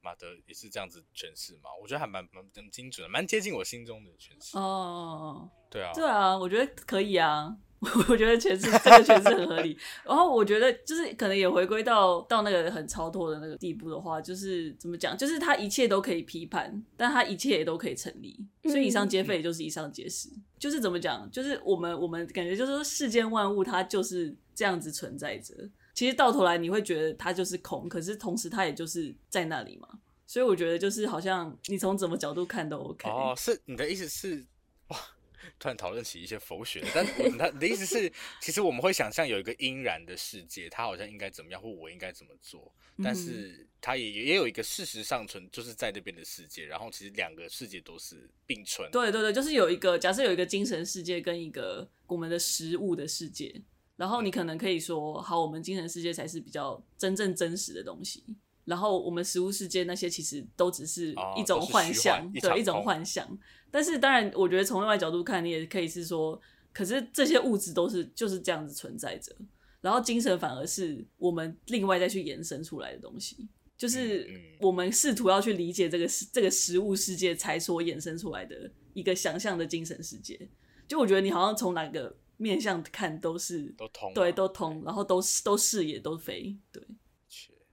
[0.02, 1.70] 马德也是这样子诠释嘛？
[1.82, 4.58] 我觉得还蛮蛮精准的，蛮接近我心中的诠释。
[4.58, 7.58] 哦，对啊，对啊，我觉得可以啊。
[8.10, 20.28] 我觉得诠释这个诠释很合理，然后我觉得就是可能也回归到到那个很超脱的那个地步的话，就是怎么讲，就是他一切都可以批判，但他一切也都可以成立，所以以上皆非也就是以上皆是，
[20.58, 25.54] 就是怎么讲，就是我们我们感觉就是说世间万物它就是这样子存在着，
[25.94, 29.88] 其实到头来你会觉得它就是空，可是同时它也就是在那里嘛，
[30.28, 33.10] 所以我觉得就是好像你从怎么角度看都 OK。
[33.10, 34.46] 哦，是你的意思是
[34.90, 34.98] 哇？
[35.60, 37.06] 突然讨论起一些佛学，但
[37.38, 38.12] 他的意思是，
[38.42, 42.74] 其实我们会想象有一个阴然的世界，他好像应该怎么样，或我应该怎么做，
[43.04, 48.90] 但是他也也有一个事实上存，就是在那边的世界，然后其实两个世界都是并存。
[48.90, 53.62] 对对对，就是有一个假设有一个精神世界跟一个我们的实物的世界，
[53.98, 58.24] 然后你可能可以说，好，我们精神世界才是比较真正真实的东西，
[58.70, 63.28] 然后我们实物世界那些其实都只是一种幻想，哦、对，一种幻想。
[63.72, 66.40] 但是当然，我觉得从另外角度看，你也可以是说，
[66.72, 69.36] 可是这些物质都是就是这样子存在着，
[69.82, 74.30] 然后精神反而是我们另外再去延伸出来的东西，就是
[74.60, 80.40] 我们试图要去理解这个这个实物世界才所衍生出来的一个想象的精神世界。
[80.88, 86.84] 就我觉得你好像从哪个面向看都是都通，对，都通，然后都是都视野都非，对，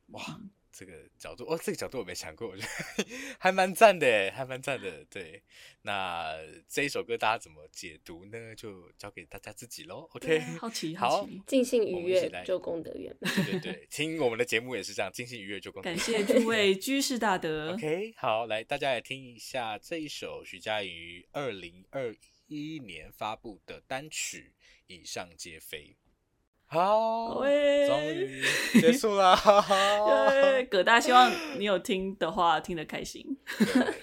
[0.08, 0.40] 哇。
[0.78, 3.06] 这个角度哦，这个角度我没想过，我觉得
[3.40, 5.02] 还蛮赞的，还蛮赞的。
[5.06, 5.42] 对，
[5.80, 6.36] 那
[6.68, 8.54] 这一首歌大家怎么解读呢？
[8.54, 10.06] 就交给大家自己喽。
[10.12, 13.34] OK，好奇，好，尽兴愉悦就功德圆满。
[13.46, 16.06] 对对对，听我们的节目也是这样，尽兴愉悦就功德圆满。
[16.06, 17.72] 感谢 诸位居士大德。
[17.72, 22.14] OK，好，来大家来听一下这一首徐佳莹于二零二
[22.48, 24.52] 一年发布的单曲
[24.88, 25.96] 《以上皆非》。
[26.68, 28.42] 好，终于
[28.80, 29.38] 结束了。
[30.68, 33.24] 葛大，希望你有听的话，听得开心。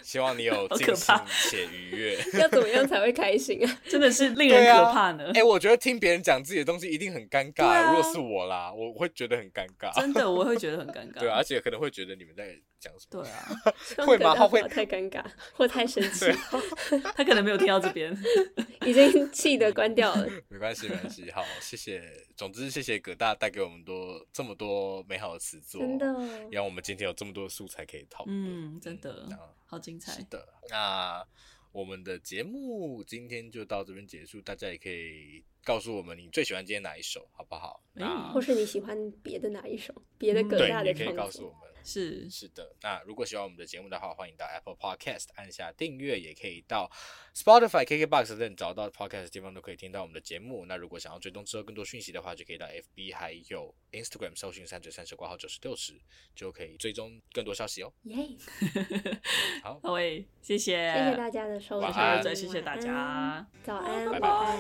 [0.02, 1.15] 希望你有 尽兴
[1.49, 2.18] 且愉悦。
[2.40, 3.81] 要怎么样才会开心啊？
[3.90, 5.26] 真的是令人可怕呢。
[5.26, 7.65] 哎、啊欸，我觉得听别人讲自己的东西一定很尴尬。
[7.65, 9.94] 啊、如果是我啦，我会觉得很尴尬。
[9.99, 11.19] 真的，我会觉得很尴尬。
[11.19, 13.23] 对、啊，而且可能会觉得你们在讲什么。
[13.23, 13.47] 对啊，
[14.05, 14.35] 会吗？
[14.35, 15.23] 他会太尴尬
[15.53, 16.26] 或太生气。
[17.15, 18.15] 他可能没有听到这边，
[18.85, 20.27] 已经气得关掉了。
[20.49, 21.31] 没关系，没关系。
[21.31, 22.03] 好，谢谢
[22.35, 22.51] 总。
[22.51, 26.05] 之，谢谢葛大带给我们多这么多美好的词作，真的，
[26.51, 28.76] 让我们今天有这么多素材可以讨论。
[28.76, 30.11] 嗯，真的，嗯、好精彩。
[30.11, 31.26] 是的，那
[31.72, 37.81] 我们的节目今天就到这边结束，大家也可以告诉我们你最喜欢今天哪一首，好不好？
[37.95, 41.73] 嗯或是你喜欢别的哪一首，别的葛大的创作，对，你可以告诉我们。
[41.84, 46.89] 是是的，那如果喜欢我们的节目的话，欢迎到 Apple Podcast 按下订阅，也可以到
[47.35, 50.65] Spotify、KKBox 等找到 Podcast 的地方都可以听到我们的节目。
[50.65, 55.93] 那如果想要追踪之后更多讯息的话，就可以到 FB 还有 Instagram 搜寻三九三舌括号九十六十，
[56.35, 57.91] 就可以追踪更多消息哦。
[58.03, 58.15] 耶、
[58.61, 59.19] yeah！
[59.61, 64.30] 好，各位，谢谢，谢谢大家的收听，谢谢大家，早安，拜拜。
[64.30, 64.57] 晚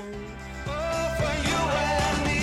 [0.67, 2.42] 安。